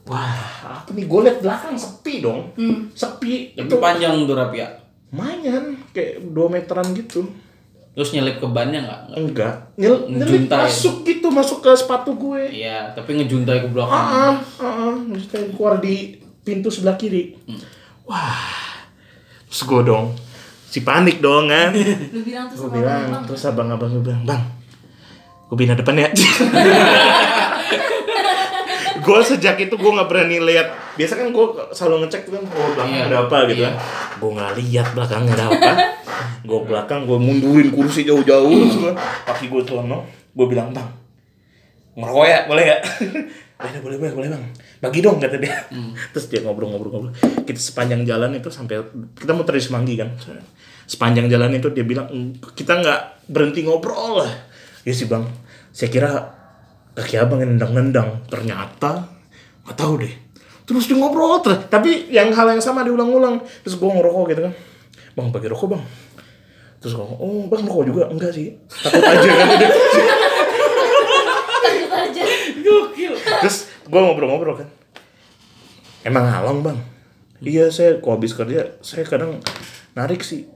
[0.05, 1.09] Wah apa nih?
[1.09, 2.53] Gue liat belakang sepi dong.
[2.93, 3.57] Sepi.
[3.57, 4.69] Tapi itu panjang tuh Rapia.
[5.09, 5.81] lumayan.
[5.97, 7.25] Kayak 2 meteran gitu
[7.95, 9.01] Terus nyelip ke bannya nggak?
[9.07, 9.19] Nggak.
[9.23, 9.55] enggak.
[9.79, 12.43] Nyel, nyelip masuk gitu masuk ke sepatu gue.
[12.51, 13.95] Iya, tapi ngejuntai ke belakang.
[13.95, 17.39] ah ah ah maksudnya keluar di pintu sebelah kiri.
[18.05, 18.83] Wah.
[19.47, 20.11] Terus gue dong.
[20.67, 21.71] Si panik dong kan?
[21.71, 24.43] Lu bilang gue sama bilang abang, terus abang-abang gue bilang bang
[25.55, 26.09] gue pindah depan ya
[29.05, 30.69] gue sejak itu gue nggak berani lihat.
[30.95, 33.05] Biasa kan gue selalu ngecek tuh kan oh belakang Iya.
[33.05, 33.67] ada apa gitu Iya.
[33.67, 33.75] kan.
[34.17, 35.73] Gue nggak lihat belakangnya ada apa.
[36.41, 38.93] Gue belakang gue mundurin kursi jauh-jauh terus gue
[39.25, 39.99] kaki gue sono
[40.35, 40.89] gue bilang bang
[41.95, 42.79] ngerokok ya boleh ya
[43.63, 44.45] boleh boleh boleh boleh bang.
[44.81, 45.55] Bagi dong kata dia.
[46.13, 47.15] Terus dia ngobrol-ngobrol-ngobrol.
[47.43, 48.83] Kita sepanjang jalan itu sampai
[49.15, 50.11] kita mau dari Semanggi kan.
[50.85, 54.33] Sepanjang jalan itu dia bilang "Mm, kita nggak berhenti ngobrol lah.
[54.83, 55.25] Ya sih bang.
[55.71, 56.11] Saya kira
[56.95, 58.25] kaki abang nendang-nendang.
[58.31, 59.11] Ternyata
[59.67, 60.15] nggak tahu deh.
[60.65, 63.43] Terus dia ngobrol terus tapi yang hal yang sama diulang-ulang.
[63.67, 64.55] Terus gue ngerokok gitu kan.
[65.15, 65.85] Bang bagi rokok bang.
[66.81, 68.03] Terus gue oh bang rokok juga?
[68.09, 68.57] Enggak sih.
[68.71, 69.29] Takut aja.
[69.29, 69.49] Kan
[71.65, 72.23] takut aja.
[73.45, 74.69] terus gue ngobrol-ngobrol kan.
[76.05, 76.79] Emang halang bang?
[77.45, 79.45] Iya saya kok habis kerja saya kadang
[79.93, 80.49] narik sih.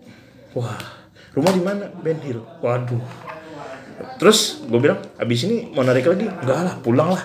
[0.56, 0.80] Wah
[1.36, 1.92] rumah di mana?
[2.00, 3.04] Ben Hill waduh
[4.18, 6.30] terus gue bilang abis ini mau narik lagi.
[6.30, 7.22] Enggak lah pulang lah.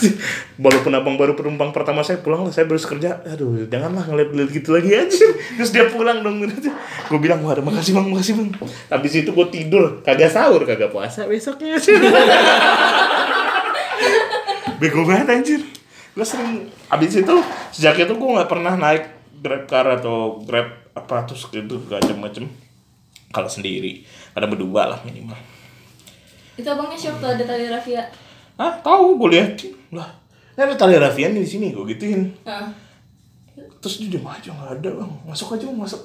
[0.64, 2.52] Walaupun abang baru penumpang pertama saya pulang lah.
[2.52, 5.26] Saya baru kerja aduh janganlah ngeliat-ngeliat gitu lagi aja.
[5.60, 6.40] Terus dia pulang dong.
[7.12, 8.48] Gue bilang wah makasih bang makasih bang.
[8.88, 10.00] Abis itu gue tidur.
[10.02, 11.76] Kagak sahur kagak puasa besoknya.
[14.80, 15.60] Bego banget anjir.
[16.16, 17.36] Gue sering abis itu
[17.76, 19.04] sejak itu gue nggak pernah naik
[19.44, 22.48] grab car atau grab apa terus gitu macam-macam
[23.30, 24.02] kalau sendiri.
[24.32, 25.55] Ada berdua lah minimal
[26.56, 28.02] Itu abangnya shock tuh ada tali rafia.
[28.56, 30.08] ah tahu gue liatin lah
[30.56, 32.68] ini ada tali rafian di sini gue gituin Heeh.
[33.84, 36.00] terus dia diam aja nggak ada bang masuk aja bang masuk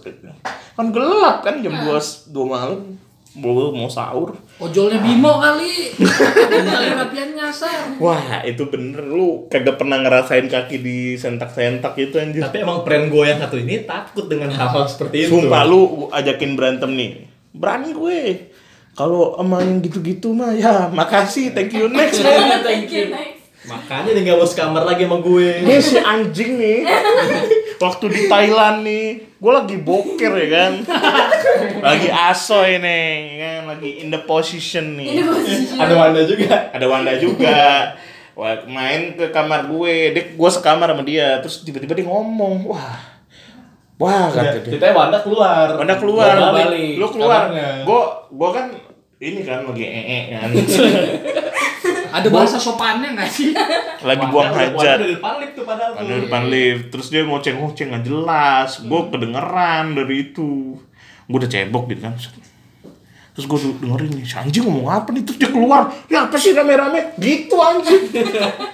[0.76, 1.96] kan gelap kan jam dua
[2.28, 3.00] dua malam
[3.32, 5.88] mau mau sahur Ojolnya Bimo kali.
[6.68, 7.96] Kali rapian nyasar.
[7.96, 13.08] wah itu bener lu kagak pernah ngerasain kaki di sentak-sentak itu anjir Tapi emang brand
[13.08, 15.32] gue yang satu ini takut dengan hal-hal seperti itu.
[15.32, 17.12] Sumpah lu ajakin berantem nih.
[17.56, 18.51] Berani gue.
[18.92, 22.60] Kalau sama yang gitu-gitu mah ya makasih, thank you next man.
[22.60, 23.40] Thank you next.
[23.62, 25.50] Makanya dia gak mau sekamar lagi sama gue.
[25.62, 26.80] Ini si anjing nih.
[27.78, 29.06] Waktu di Thailand nih,
[29.38, 30.74] gue lagi boker ya kan.
[31.82, 35.18] Lagi asoy nih, kan lagi in the position nih.
[35.18, 35.78] Ini posisi.
[35.78, 36.74] Ada Wanda juga.
[36.74, 37.60] Ada Wanda juga.
[38.32, 43.11] Wah, main ke kamar gue, dia gue sekamar sama dia, terus tiba-tiba dia ngomong, wah,
[44.02, 44.72] wah kata dia.
[44.74, 45.68] Ceritanya Wanda keluar.
[45.78, 46.94] Wanda keluar, Gua balik.
[46.98, 47.42] lu keluar.
[47.86, 48.02] Gue,
[48.34, 48.66] gue kan
[49.22, 50.50] ini kan lagi ee kan,
[52.12, 53.54] Ada bahasa sopannya nggak sih?
[54.10, 54.98] lagi Wanda buang Wanda hajat.
[55.00, 56.00] di depan lift tuh padahal tuh.
[56.02, 58.70] Ada di depan lift, terus dia ngoceng-ngoceng nggak jelas.
[58.82, 60.76] Gue kedengeran dari itu.
[61.24, 62.14] Gue udah cebok gitu kan.
[63.42, 65.26] Terus gue dengerin nih, si anjing ngomong apa nih?
[65.26, 67.18] Terus dia keluar, ya apa sih rame-rame?
[67.18, 68.06] Gitu anjing.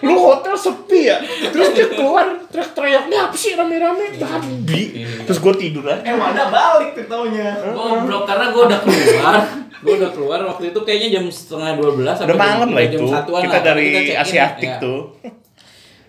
[0.03, 1.24] Lu hotel sepi ya?
[1.24, 4.20] Terus dia keluar, teriak-teriak, ini apa sih rame-rame?
[4.20, 4.84] Babi.
[5.24, 6.03] Terus gue tidur aja.
[6.03, 7.55] Eh Wanda balik tuh taunya.
[7.72, 9.36] Goblok karena gue udah keluar.
[9.78, 13.07] gue udah keluar waktu itu kayaknya jam setengah 12 Udah sampai malam lah jam itu.
[13.24, 13.88] Kita dari
[14.20, 14.84] Asiatic ya.
[14.84, 15.15] tuh.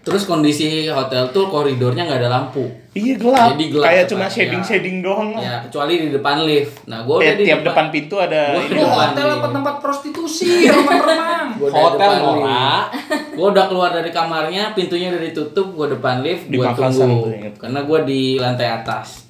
[0.08, 2.64] Terus kondisi hotel tuh koridornya nggak ada lampu.
[2.90, 3.54] Iya gelap.
[3.54, 4.30] Jadi gelap Kayak cepat, cuma ya.
[4.32, 5.42] shading-shading doang lah.
[5.44, 6.72] Ya, kecuali di depan lift.
[6.88, 8.72] Nah, gue udah di tiap depan pintu ada Gua ini.
[8.74, 11.48] depan hotel apa tempat prostitusi, remang-remang.
[11.54, 12.88] Gua udah Hotel lift.
[13.36, 16.98] Gue udah keluar dari kamarnya, pintunya udah ditutup, gue depan lift, Di gue tunggu.
[17.22, 17.54] tuh, inget.
[17.54, 19.28] Karena gue di lantai atas.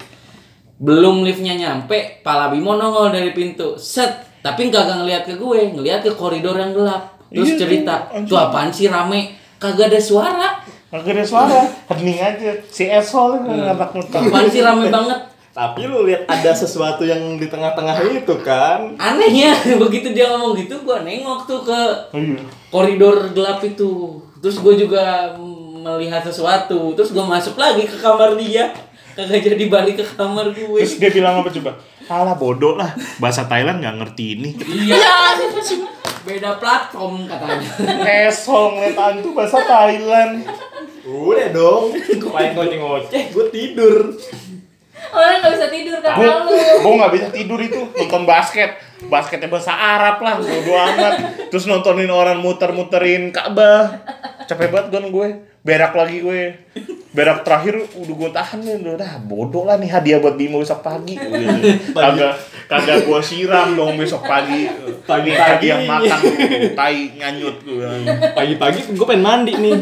[0.79, 3.75] Belum liftnya nyampe, Pala Bimo nongol dari pintu.
[3.75, 7.19] Set, tapi kagak ngeliat ke gue, ngeliat ke koridor yang gelap.
[7.29, 9.35] Terus Iya, cerita, tuh apaan sih rame?
[9.59, 10.49] Kagak ada suara.
[10.89, 12.49] Kagak ada suara, hening aja.
[12.65, 15.19] Si Esol itu ngatak Apaan sih rame banget?
[15.49, 18.95] Tapi lu lihat ada sesuatu yang di tengah-tengah itu kan.
[18.95, 21.81] Anehnya, begitu dia ngomong gitu, gue nengok tuh ke
[22.11, 22.41] Iya.
[22.67, 25.35] koridor gelap itu terus gue juga
[25.75, 28.71] melihat sesuatu terus gue masuk lagi ke kamar dia
[29.11, 31.71] kagak jadi balik ke kamar gue Terus dia bilang apa coba?
[32.07, 34.49] Alah bodoh lah, bahasa Thailand nggak ngerti ini.
[34.63, 34.97] iya
[36.19, 37.67] beda platform katanya
[38.27, 40.45] Esong lihat tuh bahasa Thailand.
[41.09, 41.83] Udah dong,
[42.33, 44.13] paling ngoceh-ngoceh, gue tidur.
[45.09, 46.53] Orang nggak bisa tidur Gue karena lu.
[46.53, 48.71] gue nggak bisa tidur itu nonton basket.
[49.01, 51.13] Basketnya bahasa Arab lah, bodo amat.
[51.49, 54.05] Terus nontonin orang muter-muterin Ka'bah.
[54.45, 55.27] Capek banget kan gue.
[55.59, 56.41] Berak lagi gue.
[57.09, 60.83] Berak terakhir udah gue tahan nih udah dah bodoh lah nih hadiah buat Bimo besok
[60.83, 61.15] pagi.
[61.95, 62.35] Kagak
[62.69, 64.67] kagak gue siram dong besok pagi.
[65.03, 65.65] Pagi Pagi-pagi.
[65.65, 66.19] yang makan
[66.75, 67.91] tai nganyut gue.
[68.35, 69.77] Pagi-pagi gue pengen mandi nih.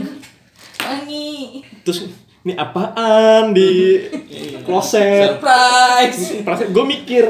[0.88, 1.68] Wangi.
[1.84, 2.08] Terus
[2.48, 4.00] ini apaan di
[4.64, 5.36] kloset?
[5.36, 7.26] surprise Perasaan gue mikir,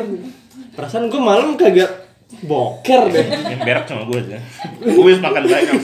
[0.77, 2.05] perasaan gue malam kagak
[2.45, 3.25] boker deh.
[3.49, 4.37] Yang berak cuma gue aja.
[4.77, 5.75] Gue bisa makan banyak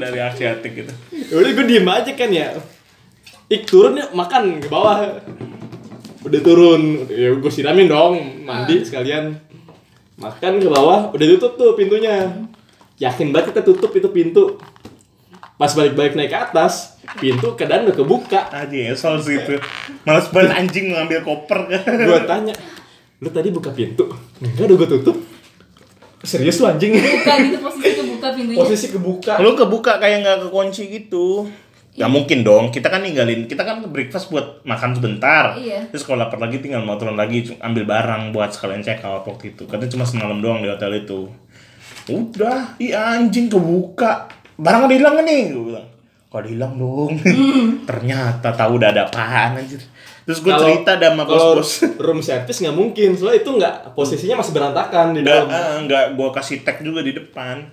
[0.00, 0.92] dari Asiatik gitu.
[1.12, 2.56] Ya Udah gue diem aja kan ya.
[3.50, 5.20] Ik turun yuk makan ke bawah.
[6.20, 9.36] Udah turun, ya gue siramin dong, mandi sekalian.
[10.20, 12.28] Makan ke bawah, udah tutup tuh pintunya.
[13.00, 14.60] Yakin banget kita tutup itu pintu.
[15.60, 18.48] Pas balik-balik naik ke atas, pintu keadaan udah kebuka.
[18.48, 19.60] Aja esol sih itu.
[20.08, 21.84] Males banget anjing ngambil koper kan.
[21.84, 22.56] Gue tanya,
[23.20, 24.08] lu tadi buka pintu?
[24.40, 25.16] Enggak udah gue tutup.
[26.24, 26.96] Serius lu anjing?
[26.96, 28.56] Buka gitu posisi kebuka pintunya.
[28.56, 29.32] Posisi kebuka.
[29.44, 31.44] Lu kebuka kayak nggak kekunci gitu.
[31.90, 35.90] Gak mungkin dong, kita kan ninggalin, kita kan breakfast buat makan sebentar Iya.
[35.90, 39.52] Terus kalau lapar lagi tinggal mau turun lagi ambil barang buat sekalian check out waktu
[39.58, 41.26] itu Karena cuma semalam doang di hotel itu
[42.06, 44.30] Udah, iya anjing kebuka
[44.60, 45.42] Barang ada hilang nggak nih?
[45.56, 45.86] Gue bilang
[46.30, 47.10] Kok ada hilang dong?
[47.90, 49.82] Ternyata tahu udah ada apaan anjir.
[50.22, 51.70] Terus gue Kalau- cerita ada sama kalau bos-bos.
[52.06, 55.50] room service nggak mungkin, soalnya itu nggak posisinya masih berantakan di dalam.
[55.50, 57.66] ah, nggak gue kasih tag juga di depan.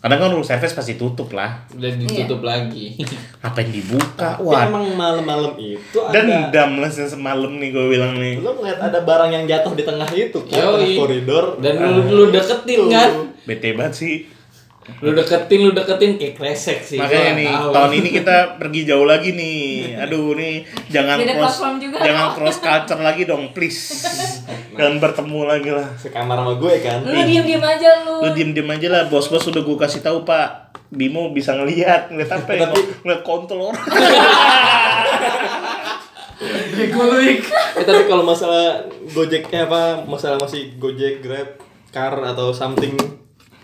[0.00, 1.64] Karena kan room service pasti tutup lah.
[1.72, 3.00] Udah ditutup lagi.
[3.40, 4.36] Ngapain dibuka?
[4.36, 8.44] Tapi Wah, emang malam-malam itu ada dendam lah semalam nih gue bilang nih.
[8.44, 11.56] Lu ngeliat ada barang yang jatuh di tengah itu kan tengah koridor.
[11.64, 13.08] Dan lu, lu deketin kan?
[13.48, 14.39] Bete banget sih
[14.80, 17.68] lu deketin lu deketin kayak kresek sih makanya nih tahu.
[17.76, 19.92] tahun ini kita pergi jauh lagi nih.
[20.08, 21.96] Aduh nih jangan Beda cross platform juga.
[22.00, 22.36] jangan dong.
[22.40, 23.80] cross culture lagi dong please.
[24.80, 25.84] Dan bertemu lagi lah.
[26.00, 27.04] Sekamar sama gue kan?
[27.04, 28.24] Lu diem-diem aja lu.
[28.24, 30.72] lu diem diem aja lah bos bos udah gue kasih tahu pak.
[30.88, 32.66] Bimo bisa ngelihat ngeliat apa ya?
[33.04, 33.84] Ngeliat kontol orang.
[36.80, 38.80] Eh, tapi kalau masalah
[39.12, 40.08] gojeknya apa?
[40.08, 41.60] Masalah masih gojek grab
[41.92, 42.96] car atau something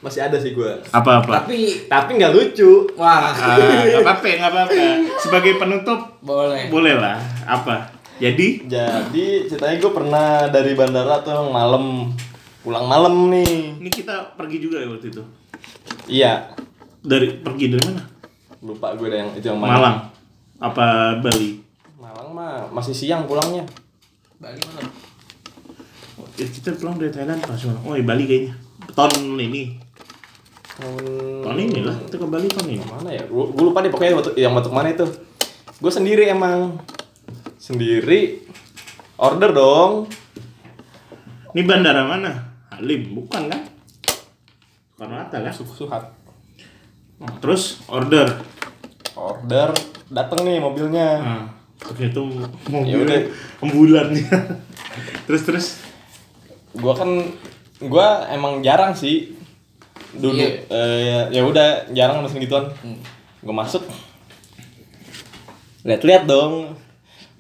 [0.05, 1.33] masih ada sih gue apa apa?
[1.43, 2.85] Tapi tapi nggak lucu.
[3.01, 3.33] Wah.
[3.33, 4.85] Nggak apa apa nggak apa apa
[5.19, 6.69] sebagai penutup boleh.
[6.69, 7.17] boleh lah
[7.49, 7.97] apa?
[8.17, 8.65] Jadi?
[8.65, 12.13] Jadi ceritanya gue pernah dari bandara tuh malam
[12.65, 13.77] pulang malam nih.
[13.81, 15.23] Ini kita pergi juga ya waktu itu?
[16.09, 16.33] Iya.
[17.07, 18.03] Dari pergi dari mana?
[18.65, 19.73] Lupa gue deh yang itu yang mana.
[19.79, 19.97] Malang.
[20.59, 20.87] Apa
[21.21, 21.61] Bali?
[22.01, 23.69] Malang mah masih siang pulangnya.
[24.41, 24.85] Bali mana?
[26.37, 27.85] Ya, kita pulang dari Thailand pas Malang.
[27.85, 28.53] Oh, di Bali kayaknya.
[28.97, 29.86] Tahun ini.
[30.77, 31.97] Hmm, Tahun ini lah.
[31.99, 32.85] Kita ke Bali tahun ini.
[32.85, 35.09] mana ya gue lupa deh pokoknya yang waktu mana itu
[35.75, 36.77] gue sendiri emang
[37.57, 38.45] sendiri
[39.17, 40.05] order dong
[41.51, 42.53] Ini bandara mana?
[42.69, 43.65] Halim, bukan kan?
[44.93, 45.53] Soekarno Hatta kan?
[45.57, 46.03] suhat
[47.41, 48.29] Terus order.
[49.17, 49.73] order
[50.07, 51.45] dateng nih mobilnya Nah,
[51.83, 52.21] oke itu
[52.69, 53.33] mau Ya udah.
[53.59, 54.13] ambulan
[55.27, 55.67] terus terus
[56.71, 57.09] gue kan
[57.79, 59.33] gue emang jarang sih
[60.17, 60.37] duduk.
[60.37, 60.61] Iya.
[60.69, 62.67] eh, ya udah jarang mesen gituan.
[63.41, 63.83] Gue masuk.
[65.83, 66.75] Lihat-lihat dong.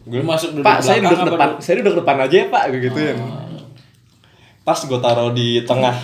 [0.06, 2.80] Gue masuk duduk pak saya duduk depan duduk- saya duduk depan aja ya pak gue
[2.80, 3.18] gituin
[4.62, 5.94] pas gue taruh di tengah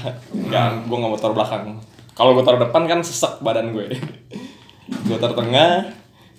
[0.46, 1.78] kan gue nggak mau taruh belakang.
[2.12, 3.90] Kalau gue taruh depan kan sesek badan gue
[5.06, 5.86] gue taruh tengah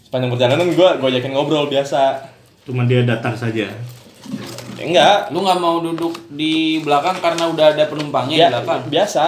[0.03, 2.19] sepanjang perjalanan gue gue yakin ngobrol biasa.
[2.63, 3.67] Cuma dia datar saja.
[4.75, 5.31] ya, enggak.
[5.31, 8.81] Lu nggak mau duduk di belakang karena udah ada penumpangnya ya di belakang?
[8.87, 9.25] biasa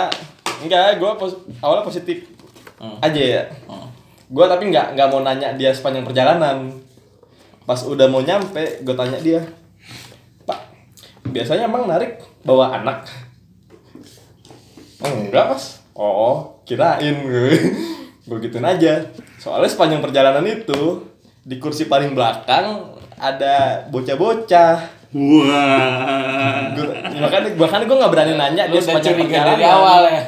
[0.59, 2.31] enggak gue pos awalnya positif
[2.75, 2.99] Hmm.
[2.99, 3.43] aja ya.
[3.71, 3.87] Oh.
[4.27, 6.75] gue tapi nggak nggak mau nanya dia sepanjang perjalanan.
[7.63, 9.39] Pas udah mau nyampe gue tanya dia
[10.43, 10.59] pak
[11.25, 13.07] biasanya emang narik bawa anak?
[14.99, 15.79] Enggak mas.
[15.95, 17.15] Oh kirain.
[17.25, 17.55] Gue
[18.27, 19.07] gue gituin aja.
[19.39, 21.05] Soalnya sepanjang perjalanan itu
[21.45, 26.73] di kursi paling belakang ada bocah-bocah Wah.
[26.73, 30.21] Gua- makanya makanya gue nggak berani nanya lu dia sepanjang perjalanan dari awal ya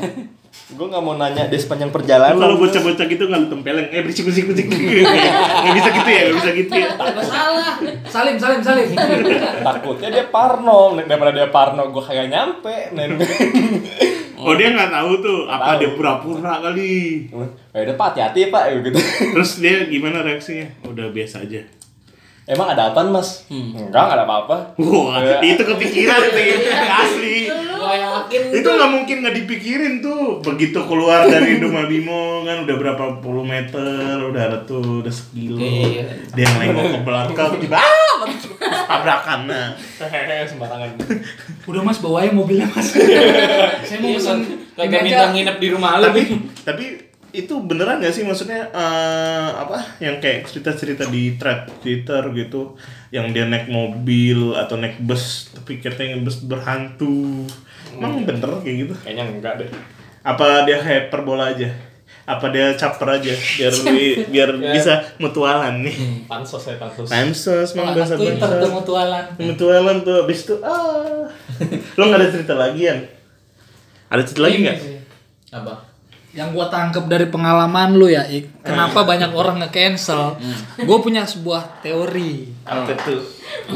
[0.67, 4.01] gue nggak mau nanya dia sepanjang Lu perjalanan kalau bocah-bocah gitu nggak lu tempeleng, eh
[4.03, 4.67] berisik berisik berisik.
[4.67, 6.89] Nggak bisa gitu ya, nggak bisa gitu ya.
[7.23, 7.73] Salah.
[8.03, 8.87] Salim, salim, salim.
[9.63, 12.75] takutnya dia parno daripada dia parno gue kagak nyampe
[14.37, 15.79] Oh dia nggak tahu tuh apa Tahu.
[15.81, 17.25] dia pura-pura kali.
[17.73, 18.99] Ya udah Pak, hati-hati Pak gitu.
[19.33, 20.67] Terus dia gimana reaksinya?
[20.85, 21.63] Udah biasa aja.
[22.47, 23.43] Emang ada apaan Mas?
[23.51, 24.57] Enggak, enggak ada apa-apa.
[24.79, 26.49] Wah, itu kepikiran sih,
[27.03, 27.37] asli.
[27.51, 30.39] Gua yakin Itu nggak mungkin nggak dipikirin tuh.
[30.39, 35.59] Begitu keluar dari Duma Bimo kan udah berapa puluh meter, udah ada tuh, udah sekilo.
[35.59, 36.07] Iya.
[36.31, 38.23] Dia nengok ke belakang, tiba ah,
[38.87, 39.67] tabrakan nah.
[40.47, 40.89] Sembarangan.
[41.67, 42.95] Udah mas bawain mobilnya mas.
[43.87, 45.05] Saya mau Iya, ini Kagak aja.
[45.05, 46.05] minta nginep di rumah lu.
[46.07, 46.21] Tapi
[46.63, 46.85] tapi
[47.37, 48.25] itu beneran gak sih?
[48.25, 49.77] Maksudnya eh, apa?
[50.01, 52.73] Yang kayak cerita-cerita di thread Twitter gitu.
[53.13, 57.45] Yang dia naik mobil atau naik bus tapi katanya bus berhantu.
[57.93, 58.93] Emang bener kayak gitu?
[59.05, 59.69] Kayaknya enggak deh.
[60.27, 61.71] apa dia hyperbola aja?
[62.27, 63.31] Apa dia caper aja?
[63.31, 63.73] Biar
[64.33, 66.27] biar bisa mutualan nih.
[66.27, 67.07] Pansos ya, pansos.
[67.07, 69.23] pansos mang Anak bahasa Twitter tuh mutualan.
[69.39, 71.23] mutualan tuh abis itu ah.
[71.97, 72.99] Lo nggak ada cerita lagi kan
[74.07, 74.77] ada cerita lagi nggak.
[75.51, 75.73] Apa?
[76.35, 78.61] Yang gua tangkep dari pengalaman lu ya, Ik.
[78.61, 80.37] Kenapa banyak orang nge-cancel?
[80.77, 82.51] Gue punya sebuah teori.
[82.67, 83.23] apa tuh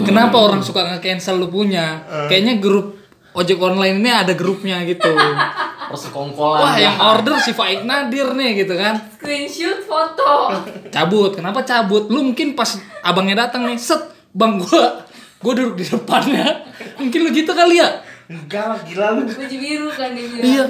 [0.03, 2.03] Kenapa orang suka nge-cancel lu punya?
[2.29, 5.09] Kayaknya grup ojek online ini ada grupnya gitu.
[5.91, 6.63] Persekongkolan.
[6.63, 8.95] Wah, yang order si Faik Nadir nih gitu kan.
[9.19, 10.55] Screenshot foto.
[10.87, 11.35] Cabut.
[11.35, 12.07] Kenapa cabut?
[12.07, 13.99] Lu mungkin pas abangnya datang nih, set,
[14.31, 15.03] Bang gua
[15.43, 16.63] gua duduk di depannya.
[16.95, 17.89] Mungkin lu gitu kali ya?
[18.31, 20.47] enggak lah gila lu Baju biru kan dia bilang.
[20.47, 20.65] Iya.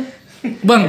[0.66, 0.84] Bang,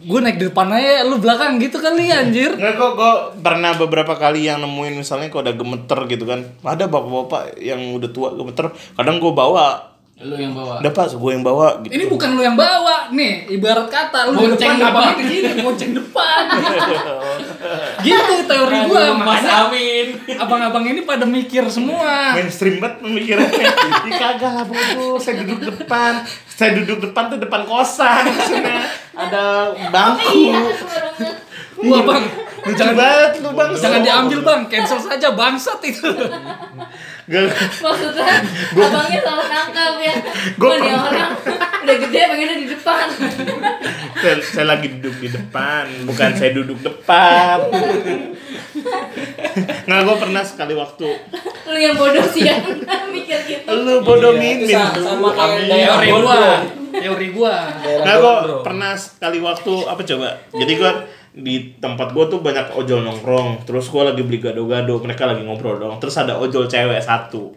[0.00, 2.56] gue naik di depan aja, lu belakang gitu kali anjir.
[2.56, 3.12] Nggak kok, gue
[3.44, 8.10] pernah beberapa kali yang nemuin misalnya kok udah gemeter gitu kan Ada bapak-bapak yang udah
[8.12, 9.89] tua gemeter Kadang gue bawa
[10.20, 10.84] Lu yang bawa.
[10.84, 14.36] Udah pas, gue yang bawa gitu Ini bukan lu yang bawa, nih ibarat kata lu
[14.36, 16.42] Bonceng depan begini, bonceng depan.
[18.04, 20.20] gitu teori gua, Mas Amin.
[20.36, 22.36] abang-abang ini pada mikir semua.
[22.36, 23.64] Mainstream banget pemikirannya
[24.12, 28.80] Ih kagak lah bodoh, saya duduk depan Saya duduk depan tuh depan kosan maksudnya
[29.16, 30.60] Ada bangku Iya.
[31.80, 32.24] Wah bang,
[32.60, 36.04] Lucu jangan banget lu bang jangan diambil bang, cancel saja bangsat itu.
[37.30, 37.46] Gak,
[37.78, 38.42] Maksudnya
[38.74, 40.14] abangnya salah tangkap ya.
[40.56, 41.30] Gua Gua nih pernah- orang
[41.80, 43.06] udah gede pengennya di depan.
[44.12, 47.58] saya, saya lagi duduk di depan, bukan saya duduk depan
[49.80, 51.08] Nggak, gue pernah sekali waktu
[51.64, 52.60] Lu yang bodoh sih yang
[53.08, 53.68] mikir gitu.
[53.68, 56.38] Lu bodoh Iya, mimin sama kayak Teori gua,
[56.92, 57.54] teori gua.
[58.02, 60.28] Nah, gue pernah sekali waktu apa coba?
[60.52, 60.92] Jadi gue
[61.40, 63.64] di tempat gue tuh banyak ojol nongkrong.
[63.64, 65.96] Terus gue lagi beli gado-gado, mereka lagi ngobrol dong.
[65.98, 67.56] Terus ada ojol cewek satu,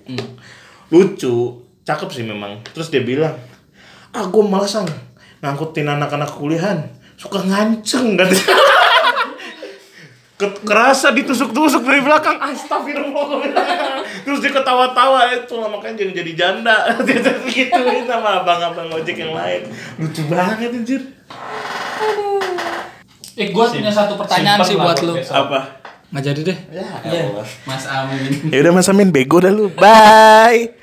[0.90, 1.36] lucu,
[1.84, 2.64] cakep sih memang.
[2.72, 3.36] Terus dia bilang,
[4.16, 4.88] ah gue malasan
[5.44, 6.88] ngangkutin anak-anak kuliahan,
[7.20, 8.16] suka nganceng.
[10.34, 12.42] Ke- kerasa ditusuk-tusuk dari belakang.
[12.42, 13.46] Astagfirullah
[14.26, 16.78] terus dia ketawa-tawa itu lah makanya jangan jadi janda.
[17.06, 19.70] Dia gituin sama abang-abang ojek yang lain.
[20.02, 21.02] Lucu banget anjir
[23.34, 25.18] Eh gua punya satu pertanyaan sih buat lu.
[25.18, 25.60] apa?
[26.14, 26.58] Nggak jadi deh.
[26.70, 27.22] ya Iya,
[27.66, 28.54] Mas Amin.
[28.54, 29.74] ya udah mas Amin bego dah lu.
[29.74, 30.70] Bye